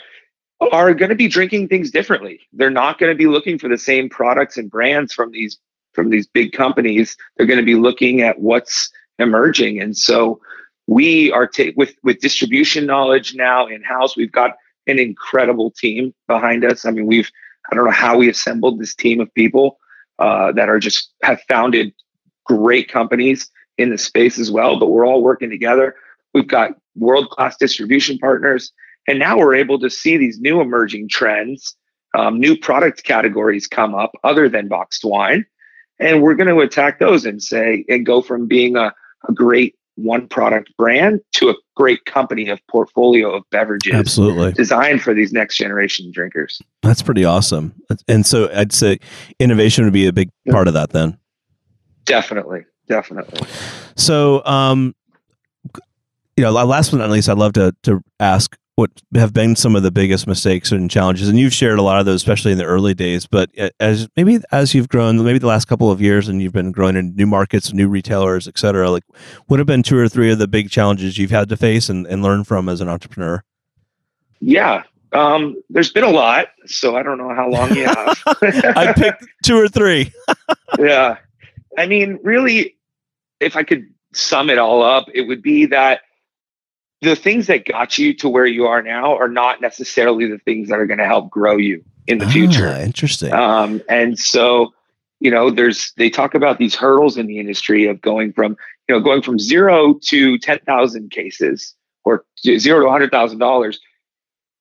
are 0.73 0.95
going 0.95 1.09
to 1.09 1.17
be 1.17 1.29
drinking 1.29 1.69
things 1.69 1.91
differently. 1.91 2.41
They're 2.53 2.71
not 2.71 2.99
going 2.99 3.13
to 3.13 3.17
be 3.17 3.27
looking 3.27 3.59
for 3.59 3.69
the 3.69 3.79
same 3.79 4.09
products 4.09 4.57
and 4.57 4.71
brands 4.71 5.13
from 5.13 5.33
these 5.33 5.59
from 5.93 6.09
these 6.09 6.27
big 6.27 6.53
companies. 6.53 7.17
They're 7.37 7.47
going 7.47 7.59
to 7.59 7.65
be 7.65 7.75
looking 7.75 8.23
at 8.23 8.41
what's 8.41 8.91
emerging, 9.19 9.81
and 9.81 9.97
so 9.97 10.41
we 10.87 11.31
are 11.33 11.47
ta- 11.47 11.73
with 11.77 11.95
with 12.03 12.21
distribution 12.21 12.87
knowledge 12.87 13.35
now 13.35 13.67
in 13.67 13.83
house. 13.83 14.17
We've 14.17 14.33
got 14.33 14.53
an 14.87 14.99
incredible 14.99 15.71
team 15.71 16.15
behind 16.27 16.65
us. 16.65 16.85
I 16.85 16.91
mean, 16.91 17.07
we've 17.07 17.31
I 17.71 17.75
don't 17.75 17.85
know 17.85 17.91
how 17.91 18.17
we 18.17 18.29
assembled 18.29 18.79
this 18.79 18.95
team 18.95 19.21
of 19.21 19.33
people 19.35 19.79
uh, 20.19 20.53
that 20.53 20.69
are 20.69 20.79
just 20.79 21.13
have 21.23 21.41
founded 21.49 21.93
great 22.45 22.89
companies 22.89 23.51
in 23.79 23.91
the 23.91 23.99
space 23.99 24.39
as 24.39 24.51
well, 24.51 24.79
but 24.79 24.89
we're 24.89 25.07
all 25.07 25.23
working 25.23 25.51
together. 25.51 25.95
We've 26.35 26.47
got 26.47 26.73
world 26.97 27.31
class 27.31 27.57
distribution 27.57 28.19
partners. 28.19 28.73
And 29.09 29.19
now 29.19 29.39
we're 29.39 29.55
able 29.55 29.79
to 29.81 29.91
see 29.91 30.17
these 30.17 30.39
new 30.39 30.61
emerging 30.61 31.09
trends, 31.09 31.77
um, 32.17 32.39
new 32.39 32.57
product 32.57 33.03
categories 33.05 33.67
come 33.67 33.95
up 33.95 34.13
other 34.23 34.49
than 34.49 34.69
boxed 34.69 35.05
wine. 35.05 35.45
And 35.99 36.23
we're 36.23 36.35
going 36.35 36.55
to 36.55 36.61
attack 36.61 36.99
those 36.99 37.25
and 37.25 37.43
say, 37.43 37.85
and 37.89 38.07
go 38.07 38.23
from 38.23 38.47
being 38.47 38.77
a, 38.77 38.93
a 39.29 39.33
great 39.33 39.75
one 40.03 40.29
product 40.29 40.71
brand 40.77 41.21
to 41.33 41.51
a 41.51 41.55
great 41.77 42.05
company 42.05 42.49
of 42.49 42.61
portfolio 42.69 43.35
of 43.35 43.43
beverages 43.51 43.95
absolutely. 43.95 44.53
designed 44.53 45.03
for 45.03 45.15
these 45.15 45.33
next 45.33 45.57
generation 45.57 46.11
drinkers. 46.13 46.61
That's 46.83 47.03
pretty 47.03 47.25
awesome. 47.25 47.75
And 48.09 48.27
so 48.27 48.51
i'd 48.55 48.73
say 48.73 48.99
innovation 49.39 49.85
would 49.85 49.93
be 49.93 50.07
a 50.07 50.13
big 50.13 50.31
part 50.51 50.69
of 50.69 50.75
that 50.75 50.91
then. 50.91 51.19
Definitely. 52.05 52.65
Definitely. 52.89 53.47
So 53.97 54.45
um 54.45 54.95
you 56.37 56.45
know 56.45 56.51
last 56.51 56.91
but 56.91 56.99
not 56.99 57.11
least 57.11 57.29
i'd 57.29 57.39
love 57.39 57.53
to 57.55 57.75
to 57.83 58.03
ask 58.19 58.57
what 58.77 58.91
have 59.15 59.35
been 59.35 59.55
some 59.55 59.77
of 59.77 59.83
the 59.83 59.91
biggest 59.91 60.27
mistakes 60.27 60.73
and 60.73 60.91
challenges. 60.91 61.29
And 61.29 61.39
you've 61.39 61.53
shared 61.53 61.79
a 61.79 61.83
lot 61.83 62.01
of 62.01 62.07
those 62.07 62.23
especially 62.23 62.53
in 62.53 62.59
the 62.59 62.65
early 62.65 62.95
days 62.95 63.27
but 63.27 63.51
as 63.81 64.09
maybe 64.17 64.39
as 64.51 64.75
you've 64.75 64.89
grown 64.89 65.23
maybe 65.23 65.39
the 65.39 65.47
last 65.47 65.67
couple 65.67 65.91
of 65.91 66.01
years 66.01 66.29
and 66.29 66.41
you've 66.41 66.53
been 66.53 66.73
growing 66.73 66.97
in 66.97 67.15
new 67.15 67.27
markets 67.27 67.73
new 67.73 67.89
retailers 67.89 68.49
et 68.49 68.59
cetera 68.59 68.91
like 68.91 69.05
what 69.47 69.59
have 69.59 69.67
been 69.67 69.83
two 69.83 69.97
or 69.97 70.09
three 70.09 70.31
of 70.31 70.39
the 70.39 70.49
big 70.49 70.71
challenges 70.71 71.19
you've 71.19 71.31
had 71.31 71.49
to 71.49 71.57
face 71.57 71.89
and, 71.89 72.07
and 72.07 72.23
learn 72.23 72.45
from 72.45 72.69
as 72.69 72.81
an 72.81 72.89
entrepreneur? 72.89 73.43
Yeah 74.41 74.85
um, 75.13 75.63
there's 75.69 75.93
been 75.93 76.05
a 76.05 76.11
lot 76.11 76.49
so 76.67 76.97
i 76.97 77.03
don't 77.03 77.19
know 77.19 77.35
how 77.35 77.49
long 77.49 77.75
you 77.77 77.85
have. 77.85 78.19
I 78.27 78.95
picked 78.97 79.25
two 79.45 79.59
or 79.59 79.69
three. 79.69 80.11
Yeah 80.79 81.19
i 81.77 81.87
mean 81.87 82.19
really 82.23 82.77
if 83.41 83.57
i 83.57 83.63
could 83.63 83.87
sum 84.15 84.49
it 84.49 84.57
all 84.57 84.83
up 84.83 85.07
it 85.15 85.23
would 85.23 85.43
be 85.43 85.67
that 85.67 86.01
the 87.03 87.17
things 87.17 87.49
that 87.49 87.67
got 87.67 87.99
you 87.99 88.15
to 88.15 88.29
where 88.29 88.47
you 88.47 88.67
are 88.67 88.81
now 88.81 89.17
are 89.17 89.29
not 89.29 89.61
necessarily 89.61 90.27
the 90.27 90.39
things 90.39 90.69
that 90.69 90.79
are 90.79 90.87
going 90.87 90.99
to 90.99 91.05
help 91.05 91.29
grow 91.31 91.57
you 91.57 91.85
in 92.07 92.19
the 92.19 92.27
ah, 92.27 92.31
future. 92.31 92.69
Interesting. 92.69 93.33
Um, 93.33 93.83
and 93.89 94.17
so, 94.19 94.73
you 95.19 95.31
know, 95.31 95.51
there's 95.51 95.93
they 95.97 96.09
talk 96.09 96.35
about 96.35 96.59
these 96.59 96.77
hurdles 96.77 97.17
in 97.17 97.27
the 97.27 97.41
industry 97.41 97.87
of 97.87 98.01
going 98.01 98.33
from 98.33 98.57
you 98.89 98.95
know 98.95 99.01
going 99.01 99.21
from 99.21 99.39
zero 99.39 99.99
to 100.05 100.39
ten 100.39 100.61
thousand 100.61 101.11
cases 101.11 101.75
or 102.05 102.25
zero 102.41 102.85
to 102.85 102.91
hundred 102.91 103.11
thousand 103.11 103.41
dollars. 103.41 103.81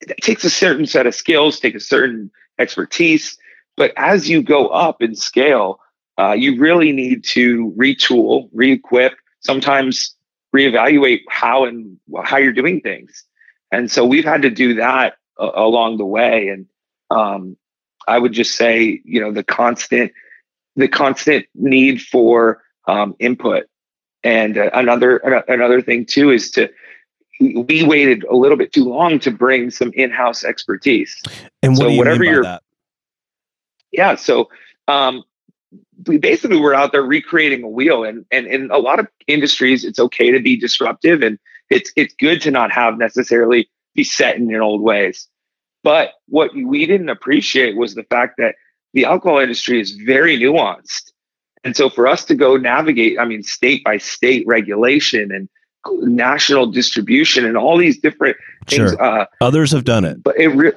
It 0.01 0.17
takes 0.21 0.43
a 0.43 0.49
certain 0.49 0.88
set 0.88 1.06
of 1.06 1.13
skills, 1.13 1.60
take 1.60 1.75
a 1.75 1.80
certain 1.80 2.32
expertise, 2.58 3.38
but 3.77 3.93
as 3.97 4.27
you 4.27 4.41
go 4.41 4.67
up 4.69 5.04
in 5.04 5.15
scale, 5.15 5.80
uh, 6.17 6.32
you 6.32 6.60
really 6.60 6.91
need 6.91 7.23
to 7.23 7.71
retool, 7.77 8.49
re-equip. 8.51 9.13
Sometimes 9.41 10.15
reevaluate 10.55 11.21
how 11.29 11.65
and 11.65 11.97
how 12.23 12.37
you're 12.37 12.53
doing 12.53 12.81
things. 12.81 13.23
And 13.71 13.89
so 13.89 14.05
we've 14.05 14.25
had 14.25 14.41
to 14.41 14.49
do 14.49 14.75
that 14.75 15.15
uh, 15.39 15.51
along 15.55 15.97
the 15.97 16.05
way. 16.05 16.49
And 16.49 16.65
um, 17.09 17.57
I 18.07 18.19
would 18.19 18.33
just 18.33 18.55
say, 18.55 19.01
you 19.05 19.21
know, 19.21 19.31
the 19.31 19.43
constant, 19.43 20.11
the 20.75 20.87
constant 20.87 21.45
need 21.55 22.01
for 22.01 22.63
um, 22.87 23.15
input. 23.19 23.65
And 24.23 24.57
uh, 24.57 24.69
another 24.73 25.17
another 25.47 25.81
thing 25.81 26.05
too 26.05 26.29
is 26.29 26.51
to 26.51 26.69
we 27.39 27.83
waited 27.83 28.23
a 28.25 28.35
little 28.35 28.57
bit 28.57 28.71
too 28.71 28.85
long 28.85 29.17
to 29.19 29.31
bring 29.31 29.71
some 29.71 29.91
in-house 29.95 30.43
expertise. 30.43 31.19
And 31.63 31.71
what 31.71 31.89
so 31.89 31.95
whatever 31.95 32.23
you're, 32.23 32.43
that? 32.43 32.61
yeah. 33.91 34.15
So 34.15 34.49
um, 34.87 35.23
we 36.07 36.17
basically 36.17 36.60
were 36.60 36.73
out 36.73 36.91
there 36.91 37.03
recreating 37.03 37.63
a 37.63 37.67
wheel 37.67 38.03
and 38.03 38.25
and 38.31 38.47
in 38.47 38.69
a 38.71 38.77
lot 38.77 38.99
of 38.99 39.07
industries 39.27 39.84
it's 39.84 39.99
okay 39.99 40.31
to 40.31 40.39
be 40.39 40.57
disruptive 40.57 41.21
and 41.21 41.39
it's 41.69 41.91
it's 41.95 42.13
good 42.15 42.41
to 42.41 42.51
not 42.51 42.71
have 42.71 42.97
necessarily 42.97 43.69
be 43.95 44.03
set 44.03 44.36
in 44.36 44.49
your 44.49 44.62
old 44.62 44.81
ways. 44.81 45.27
But 45.84 46.12
what 46.27 46.51
we 46.53 46.86
didn't 46.86 47.10
appreciate 47.10 47.75
was 47.75 47.95
the 47.95 48.03
fact 48.03 48.36
that 48.38 48.55
the 48.93 49.05
alcohol 49.05 49.39
industry 49.39 49.79
is 49.79 49.91
very 49.91 50.38
nuanced. 50.38 51.12
And 51.63 51.75
so 51.75 51.89
for 51.89 52.07
us 52.07 52.25
to 52.25 52.36
go 52.36 52.57
navigate 52.57 53.19
i 53.19 53.25
mean 53.25 53.43
state 53.43 53.84
by 53.84 53.97
state 53.97 54.45
regulation 54.47 55.31
and 55.31 55.49
national 56.01 56.67
distribution 56.67 57.45
and 57.45 57.57
all 57.57 57.77
these 57.77 57.99
different 57.99 58.38
things 58.67 58.91
sure. 58.91 59.01
uh, 59.01 59.25
others 59.39 59.71
have 59.71 59.84
done 59.84 60.05
it. 60.05 60.21
but 60.21 60.38
it 60.38 60.49
really 60.49 60.75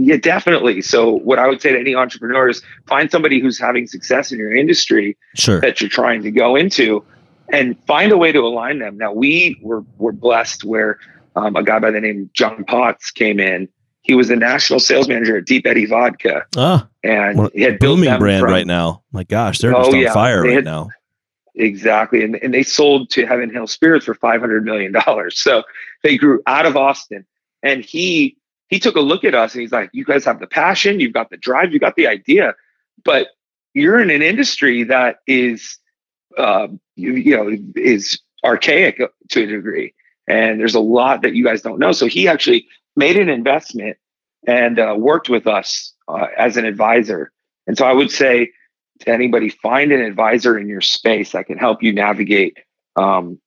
yeah, 0.00 0.16
definitely. 0.16 0.80
So, 0.80 1.10
what 1.10 1.40
I 1.40 1.48
would 1.48 1.60
say 1.60 1.72
to 1.72 1.78
any 1.78 1.96
entrepreneur 1.96 2.48
is 2.48 2.62
find 2.86 3.10
somebody 3.10 3.40
who's 3.40 3.58
having 3.58 3.88
success 3.88 4.30
in 4.30 4.38
your 4.38 4.54
industry 4.54 5.18
sure. 5.34 5.60
that 5.60 5.80
you're 5.80 5.90
trying 5.90 6.22
to 6.22 6.30
go 6.30 6.54
into, 6.54 7.04
and 7.52 7.76
find 7.84 8.12
a 8.12 8.16
way 8.16 8.30
to 8.30 8.38
align 8.38 8.78
them. 8.78 8.96
Now, 8.96 9.12
we 9.12 9.58
were 9.60 9.84
were 9.98 10.12
blessed 10.12 10.62
where 10.62 11.00
um, 11.34 11.56
a 11.56 11.64
guy 11.64 11.80
by 11.80 11.90
the 11.90 12.00
name 12.00 12.30
John 12.32 12.64
Potts 12.64 13.10
came 13.10 13.40
in. 13.40 13.68
He 14.02 14.14
was 14.14 14.28
the 14.28 14.36
national 14.36 14.78
sales 14.78 15.08
manager 15.08 15.36
at 15.36 15.46
Deep 15.46 15.66
Eddy 15.66 15.84
Vodka, 15.84 16.46
ah, 16.56 16.86
and 17.02 17.50
he 17.52 17.62
had 17.62 17.80
booming 17.80 18.16
brand 18.20 18.42
from, 18.42 18.50
right 18.50 18.68
now. 18.68 19.02
My 19.10 19.24
gosh, 19.24 19.58
they're 19.58 19.74
oh, 19.74 19.80
just 19.80 19.94
on 19.94 20.00
yeah, 20.00 20.14
fire 20.14 20.44
right 20.44 20.52
had, 20.52 20.64
now. 20.64 20.90
Exactly, 21.56 22.22
and 22.22 22.36
and 22.36 22.54
they 22.54 22.62
sold 22.62 23.10
to 23.10 23.26
Heaven 23.26 23.50
Hill 23.50 23.66
Spirits 23.66 24.04
for 24.04 24.14
five 24.14 24.40
hundred 24.40 24.64
million 24.64 24.92
dollars. 24.92 25.40
So 25.40 25.64
they 26.04 26.16
grew 26.16 26.40
out 26.46 26.66
of 26.66 26.76
Austin, 26.76 27.26
and 27.64 27.84
he 27.84 28.37
he 28.68 28.78
took 28.78 28.96
a 28.96 29.00
look 29.00 29.24
at 29.24 29.34
us 29.34 29.54
and 29.54 29.62
he's 29.62 29.72
like, 29.72 29.90
you 29.92 30.04
guys 30.04 30.24
have 30.24 30.40
the 30.40 30.46
passion, 30.46 31.00
you've 31.00 31.12
got 31.12 31.30
the 31.30 31.36
drive, 31.36 31.72
you 31.72 31.78
got 31.78 31.96
the 31.96 32.06
idea, 32.06 32.54
but 33.04 33.28
you're 33.74 34.00
in 34.00 34.10
an 34.10 34.22
industry 34.22 34.84
that 34.84 35.16
is, 35.26 35.78
uh, 36.36 36.68
you, 36.96 37.14
you 37.14 37.36
know, 37.36 37.56
is 37.76 38.20
archaic 38.44 39.00
to 39.28 39.42
a 39.42 39.46
degree. 39.46 39.94
And 40.26 40.60
there's 40.60 40.74
a 40.74 40.80
lot 40.80 41.22
that 41.22 41.34
you 41.34 41.44
guys 41.44 41.62
don't 41.62 41.78
know. 41.78 41.92
So 41.92 42.06
he 42.06 42.28
actually 42.28 42.66
made 42.96 43.16
an 43.16 43.28
investment 43.28 43.96
and 44.46 44.78
uh, 44.78 44.94
worked 44.98 45.28
with 45.28 45.46
us 45.46 45.94
uh, 46.06 46.26
as 46.36 46.56
an 46.56 46.64
advisor. 46.64 47.32
And 47.66 47.76
so 47.76 47.86
I 47.86 47.92
would 47.92 48.10
say 48.10 48.52
to 49.00 49.10
anybody, 49.10 49.48
find 49.48 49.92
an 49.92 50.00
advisor 50.00 50.58
in 50.58 50.68
your 50.68 50.80
space 50.80 51.32
that 51.32 51.46
can 51.46 51.56
help 51.56 51.82
you 51.82 51.92
navigate 51.92 52.58
um, 52.96 53.38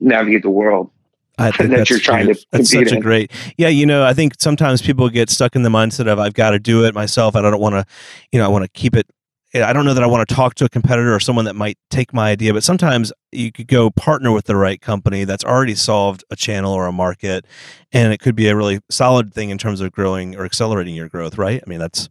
navigate 0.00 0.42
the 0.42 0.50
world. 0.50 0.91
I 1.38 1.50
think 1.56 1.70
that 1.70 1.88
you're 1.88 1.98
trying 1.98 2.26
to. 2.28 2.46
That's 2.50 2.70
such 2.70 2.92
in. 2.92 2.98
a 2.98 3.00
great. 3.00 3.30
Yeah, 3.56 3.68
you 3.68 3.86
know, 3.86 4.04
I 4.04 4.12
think 4.12 4.34
sometimes 4.38 4.82
people 4.82 5.08
get 5.08 5.30
stuck 5.30 5.56
in 5.56 5.62
the 5.62 5.68
mindset 5.68 6.06
of 6.06 6.18
I've 6.18 6.34
got 6.34 6.50
to 6.50 6.58
do 6.58 6.84
it 6.84 6.94
myself. 6.94 7.36
I 7.36 7.42
don't 7.42 7.60
want 7.60 7.74
to, 7.74 7.84
you 8.32 8.38
know, 8.38 8.44
I 8.44 8.48
want 8.48 8.64
to 8.64 8.68
keep 8.68 8.94
it. 8.94 9.06
I 9.54 9.74
don't 9.74 9.84
know 9.84 9.92
that 9.92 10.02
I 10.02 10.06
want 10.06 10.26
to 10.26 10.34
talk 10.34 10.54
to 10.56 10.64
a 10.64 10.68
competitor 10.68 11.14
or 11.14 11.20
someone 11.20 11.44
that 11.44 11.54
might 11.54 11.76
take 11.90 12.14
my 12.14 12.30
idea, 12.30 12.54
but 12.54 12.64
sometimes 12.64 13.12
you 13.32 13.52
could 13.52 13.68
go 13.68 13.90
partner 13.90 14.32
with 14.32 14.46
the 14.46 14.56
right 14.56 14.80
company 14.80 15.24
that's 15.24 15.44
already 15.44 15.74
solved 15.74 16.24
a 16.30 16.36
channel 16.36 16.72
or 16.72 16.86
a 16.86 16.92
market, 16.92 17.46
and 17.92 18.14
it 18.14 18.18
could 18.18 18.34
be 18.34 18.48
a 18.48 18.56
really 18.56 18.80
solid 18.90 19.34
thing 19.34 19.50
in 19.50 19.58
terms 19.58 19.82
of 19.82 19.92
growing 19.92 20.36
or 20.36 20.46
accelerating 20.46 20.94
your 20.94 21.08
growth. 21.08 21.36
Right? 21.36 21.62
I 21.64 21.68
mean, 21.68 21.80
that's 21.80 22.08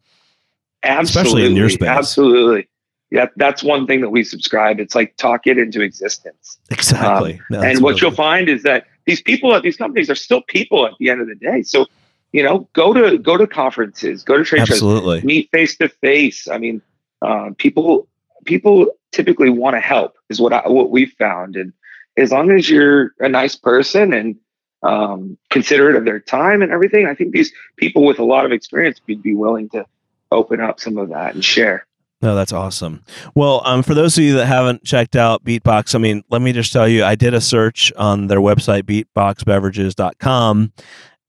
absolutely 0.83 1.21
especially 1.21 1.45
in 1.47 1.55
your 1.55 1.69
space. 1.69 1.89
Absolutely 1.89 2.67
yeah, 3.11 3.25
that's 3.35 3.61
one 3.61 3.85
thing 3.85 3.99
that 4.01 4.09
we 4.09 4.23
subscribe. 4.23 4.79
It's 4.79 4.95
like 4.95 5.15
talk 5.17 5.45
it 5.45 5.57
into 5.57 5.81
existence. 5.81 6.57
Exactly. 6.71 7.33
Um, 7.33 7.39
no, 7.51 7.61
and 7.61 7.81
what 7.81 7.89
really 7.89 8.01
you'll 8.01 8.11
find 8.11 8.47
is 8.47 8.63
that 8.63 8.87
these 9.11 9.21
people 9.21 9.53
at 9.53 9.61
these 9.61 9.75
companies 9.75 10.09
are 10.09 10.15
still 10.15 10.41
people 10.43 10.87
at 10.87 10.93
the 10.97 11.09
end 11.09 11.19
of 11.19 11.27
the 11.27 11.35
day. 11.35 11.63
So, 11.63 11.85
you 12.31 12.41
know, 12.43 12.69
go 12.71 12.93
to 12.93 13.17
go 13.17 13.35
to 13.35 13.45
conferences, 13.45 14.23
go 14.23 14.37
to 14.37 14.45
trade 14.45 14.61
Absolutely. 14.61 15.17
shows, 15.17 15.25
meet 15.25 15.49
face 15.51 15.75
to 15.79 15.89
face. 15.89 16.47
I 16.47 16.57
mean, 16.57 16.81
uh, 17.21 17.49
people 17.57 18.07
people 18.45 18.87
typically 19.11 19.49
want 19.49 19.75
to 19.75 19.81
help 19.81 20.13
is 20.29 20.39
what 20.39 20.53
I, 20.53 20.61
what 20.65 20.91
we've 20.91 21.11
found, 21.19 21.57
and 21.57 21.73
as 22.15 22.31
long 22.31 22.51
as 22.51 22.69
you're 22.69 23.11
a 23.19 23.27
nice 23.27 23.57
person 23.57 24.13
and 24.13 24.37
um, 24.81 25.37
considerate 25.49 25.97
of 25.97 26.05
their 26.05 26.21
time 26.21 26.61
and 26.61 26.71
everything, 26.71 27.05
I 27.05 27.13
think 27.13 27.33
these 27.33 27.51
people 27.75 28.05
with 28.05 28.19
a 28.19 28.23
lot 28.23 28.45
of 28.45 28.53
experience 28.53 29.01
would 29.07 29.21
be 29.21 29.35
willing 29.35 29.67
to 29.69 29.85
open 30.31 30.61
up 30.61 30.79
some 30.79 30.97
of 30.97 31.09
that 31.09 31.33
and 31.33 31.43
share. 31.43 31.85
No, 32.21 32.35
that's 32.35 32.53
awesome. 32.53 33.03
Well, 33.33 33.61
um, 33.65 33.81
for 33.81 33.93
those 33.93 34.17
of 34.17 34.23
you 34.23 34.35
that 34.35 34.45
haven't 34.45 34.83
checked 34.83 35.15
out 35.15 35.43
Beatbox, 35.43 35.95
I 35.95 35.97
mean, 35.97 36.23
let 36.29 36.41
me 36.41 36.53
just 36.53 36.71
tell 36.71 36.87
you, 36.87 37.03
I 37.03 37.15
did 37.15 37.33
a 37.33 37.41
search 37.41 37.91
on 37.93 38.27
their 38.27 38.39
website, 38.39 38.83
beatboxbeverages.com, 38.83 40.73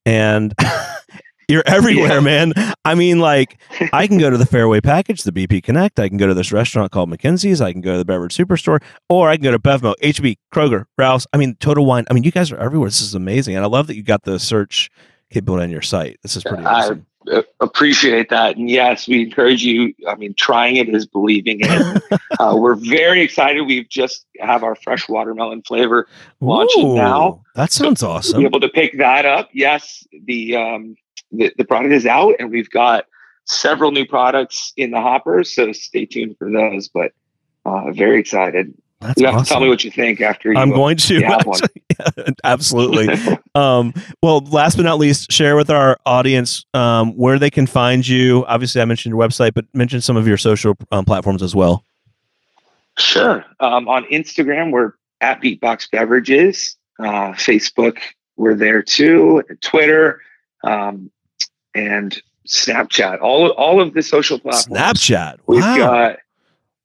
and 0.04 0.54
you're 1.48 1.62
everywhere, 1.66 2.14
yeah. 2.14 2.20
man. 2.20 2.52
I 2.84 2.94
mean, 2.94 3.20
like, 3.20 3.58
I 3.92 4.06
can 4.06 4.18
go 4.18 4.28
to 4.28 4.36
the 4.36 4.44
Fairway 4.44 4.82
Package, 4.82 5.22
the 5.22 5.32
BP 5.32 5.62
Connect. 5.62 5.98
I 5.98 6.08
can 6.08 6.18
go 6.18 6.26
to 6.26 6.34
this 6.34 6.52
restaurant 6.52 6.92
called 6.92 7.08
McKenzie's. 7.10 7.62
I 7.62 7.72
can 7.72 7.80
go 7.80 7.92
to 7.92 7.98
the 7.98 8.04
Beverage 8.04 8.36
Superstore, 8.36 8.82
or 9.08 9.30
I 9.30 9.36
can 9.36 9.44
go 9.44 9.50
to 9.50 9.58
Bevmo, 9.58 9.94
HB, 10.02 10.36
Kroger, 10.54 10.84
Ralph's. 10.98 11.26
I 11.32 11.38
mean, 11.38 11.56
Total 11.58 11.84
Wine. 11.84 12.04
I 12.10 12.14
mean, 12.14 12.24
you 12.24 12.30
guys 12.32 12.52
are 12.52 12.58
everywhere. 12.58 12.88
This 12.88 13.00
is 13.00 13.14
amazing. 13.14 13.56
And 13.56 13.64
I 13.64 13.68
love 13.68 13.86
that 13.86 13.96
you 13.96 14.02
got 14.02 14.24
the 14.24 14.38
search 14.38 14.90
capability 15.30 15.64
on 15.64 15.70
your 15.70 15.82
site. 15.82 16.18
This 16.22 16.36
is 16.36 16.44
pretty 16.44 16.64
awesome. 16.64 17.06
I 17.30 17.44
appreciate 17.60 18.30
that. 18.30 18.56
And 18.56 18.70
yes, 18.70 19.06
we 19.06 19.22
encourage 19.22 19.62
you. 19.62 19.94
I 20.08 20.14
mean, 20.14 20.34
trying 20.34 20.76
it 20.76 20.88
is 20.88 21.06
believing 21.06 21.58
it. 21.60 22.02
uh, 22.40 22.56
we're 22.56 22.74
very 22.74 23.22
excited. 23.22 23.62
We've 23.62 23.88
just 23.88 24.26
have 24.40 24.62
our 24.62 24.74
fresh 24.74 25.08
watermelon 25.08 25.62
flavor 25.62 26.08
launching 26.40 26.92
Ooh, 26.92 26.96
now. 26.96 27.42
That 27.54 27.72
sounds 27.72 28.00
so 28.00 28.10
awesome. 28.10 28.40
Be 28.40 28.46
able 28.46 28.60
to 28.60 28.68
pick 28.68 28.98
that 28.98 29.26
up. 29.26 29.50
Yes, 29.52 30.06
the 30.24 30.56
um, 30.56 30.96
the, 31.30 31.52
the 31.56 31.64
product 31.64 31.94
is 31.94 32.06
out 32.06 32.34
and 32.38 32.50
we've 32.50 32.70
got 32.70 33.06
several 33.46 33.90
new 33.90 34.06
products 34.06 34.72
in 34.76 34.90
the 34.90 35.00
hopper. 35.00 35.44
So 35.44 35.72
stay 35.72 36.06
tuned 36.06 36.36
for 36.38 36.50
those. 36.50 36.88
But 36.88 37.12
uh, 37.64 37.92
very 37.92 38.20
excited. 38.20 38.74
That's 39.02 39.20
you 39.20 39.26
have 39.26 39.34
awesome. 39.34 39.44
to 39.44 39.48
tell 39.50 39.60
me 39.60 39.68
what 39.68 39.84
you 39.84 39.90
think 39.90 40.20
after 40.20 40.52
you. 40.52 40.58
I'm 40.58 40.70
going 40.70 40.96
to. 40.96 41.20
yeah, 41.20 41.38
absolutely. 42.44 43.08
um, 43.54 43.92
well, 44.22 44.40
last 44.40 44.76
but 44.76 44.84
not 44.84 44.98
least, 44.98 45.30
share 45.32 45.56
with 45.56 45.70
our 45.70 45.98
audience 46.06 46.64
um, 46.74 47.12
where 47.16 47.38
they 47.38 47.50
can 47.50 47.66
find 47.66 48.06
you. 48.06 48.44
Obviously, 48.46 48.80
I 48.80 48.84
mentioned 48.84 49.14
your 49.14 49.20
website, 49.20 49.54
but 49.54 49.66
mention 49.74 50.00
some 50.00 50.16
of 50.16 50.26
your 50.26 50.36
social 50.36 50.76
um, 50.90 51.04
platforms 51.04 51.42
as 51.42 51.54
well. 51.54 51.84
Sure. 52.98 53.44
Um, 53.60 53.88
on 53.88 54.04
Instagram, 54.04 54.70
we're 54.70 54.92
at 55.20 55.40
Beatbox 55.40 55.90
Beverages. 55.90 56.76
Uh, 56.98 57.32
Facebook, 57.32 57.98
we're 58.36 58.54
there 58.54 58.82
too. 58.82 59.42
Twitter, 59.60 60.20
um, 60.62 61.10
and 61.74 62.20
Snapchat. 62.46 63.20
All 63.20 63.50
all 63.50 63.80
of 63.80 63.94
the 63.94 64.02
social 64.02 64.38
platforms. 64.38 64.78
Snapchat. 64.78 65.38
Wow. 65.38 65.40
We've 65.46 65.62
got. 65.62 66.18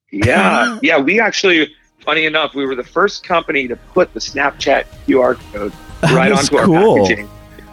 Yeah, 0.10 0.80
yeah. 0.82 1.00
We 1.00 1.20
actually, 1.20 1.74
funny 2.08 2.26
enough, 2.26 2.56
we 2.56 2.66
were 2.66 2.74
the 2.74 2.86
first 2.86 3.22
company 3.26 3.68
to 3.68 3.76
put 3.76 4.14
the 4.14 4.20
Snapchat 4.22 4.86
QR 5.06 5.38
code 5.52 5.74
right 6.14 6.32
onto 6.32 6.58
cool. 6.58 6.76
our 6.76 7.02
packaging. 7.02 7.30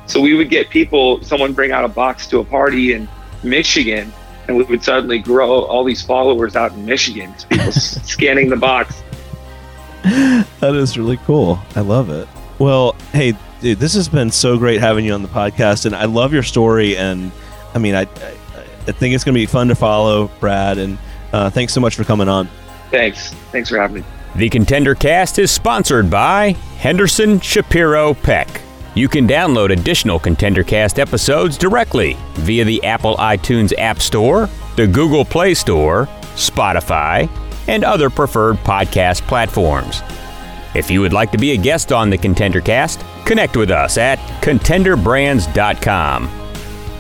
So 0.07 0.21
we 0.21 0.35
would 0.35 0.51
get 0.51 0.71
people, 0.71 1.23
someone 1.23 1.53
bring 1.53 1.71
out 1.71 1.85
a 1.85 1.89
box 1.89 2.27
to 2.29 2.41
a 2.41 2.45
party 2.45 2.95
in 2.95 3.09
Michigan, 3.45 4.13
and 4.49 4.57
we 4.57 4.65
would 4.65 4.83
suddenly 4.83 5.21
grow 5.21 5.63
all 5.63 5.85
these 5.85 6.03
followers 6.03 6.57
out 6.57 6.73
in 6.73 6.85
Michigan. 6.85 7.33
People 7.49 7.71
scanning 7.73 8.51
the 8.51 8.57
box. 8.57 9.05
That 10.03 10.75
is 10.75 10.99
really 10.99 11.17
cool. 11.19 11.61
I 11.77 11.81
love 11.83 12.11
it. 12.11 12.27
Well, 12.59 12.97
hey, 13.13 13.35
dude, 13.61 13.79
this 13.79 13.95
has 13.95 14.09
been 14.09 14.33
so 14.33 14.59
great 14.59 14.81
having 14.81 15.05
you 15.05 15.13
on 15.13 15.23
the 15.23 15.29
podcast, 15.29 15.87
and 15.87 15.95
I 15.95 16.07
love 16.07 16.33
your 16.33 16.43
story. 16.43 16.97
And 16.97 17.31
I 17.73 17.79
mean, 17.79 17.95
I, 17.95 18.03
I, 18.03 18.37
I 18.89 18.93
think 18.93 19.15
it's 19.15 19.23
going 19.23 19.35
to 19.35 19.41
be 19.41 19.47
fun 19.47 19.69
to 19.69 19.77
follow, 19.77 20.27
Brad. 20.41 20.79
And 20.79 20.99
uh, 21.33 21.51
thanks 21.51 21.73
so 21.73 21.81
much 21.81 21.95
for 21.95 22.03
coming 22.03 22.29
on. 22.29 22.49
Thanks. 22.91 23.33
Thanks 23.53 23.69
for 23.69 23.79
having 23.79 24.03
me. 24.03 24.05
The 24.37 24.49
Contender 24.49 24.97
Cast 24.97 25.39
is 25.39 25.53
sponsored 25.53 26.11
by 26.11 26.57
Henderson 26.79 27.39
Shapiro 27.39 28.15
Peck. 28.15 28.63
You 28.97 29.09
can 29.09 29.29
download 29.29 29.71
additional 29.71 30.19
Contender 30.19 30.65
Cast 30.65 30.99
episodes 30.99 31.57
directly 31.57 32.17
via 32.35 32.65
the 32.65 32.83
Apple 32.83 33.15
iTunes 33.19 33.73
App 33.79 34.01
Store, 34.01 34.49
the 34.75 34.89
Google 34.89 35.25
Play 35.25 35.55
Store, 35.55 36.07
Spotify, 36.35 37.31
and 37.69 37.85
other 37.85 38.11
preferred 38.11 38.57
podcast 38.57 39.23
platforms. 39.29 40.03
If 40.75 40.91
you 40.91 41.01
would 41.01 41.13
like 41.13 41.31
to 41.31 41.39
be 41.39 41.53
a 41.53 41.57
guest 41.57 41.93
on 41.93 42.11
the 42.11 42.19
Contender 42.19 42.61
Cast, 42.61 43.05
connect 43.25 43.57
with 43.57 43.71
us 43.71 43.97
at 43.99 44.19
contenderbrands.com. 44.43 46.29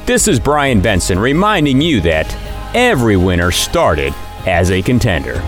This 0.07 0.29
is 0.29 0.39
Brian 0.39 0.81
Benson 0.81 1.19
reminding 1.19 1.81
you 1.81 2.01
that 2.03 2.33
every 2.77 3.17
winner 3.17 3.51
started 3.51 4.15
as 4.47 4.71
a 4.71 4.83
contender. 4.83 5.43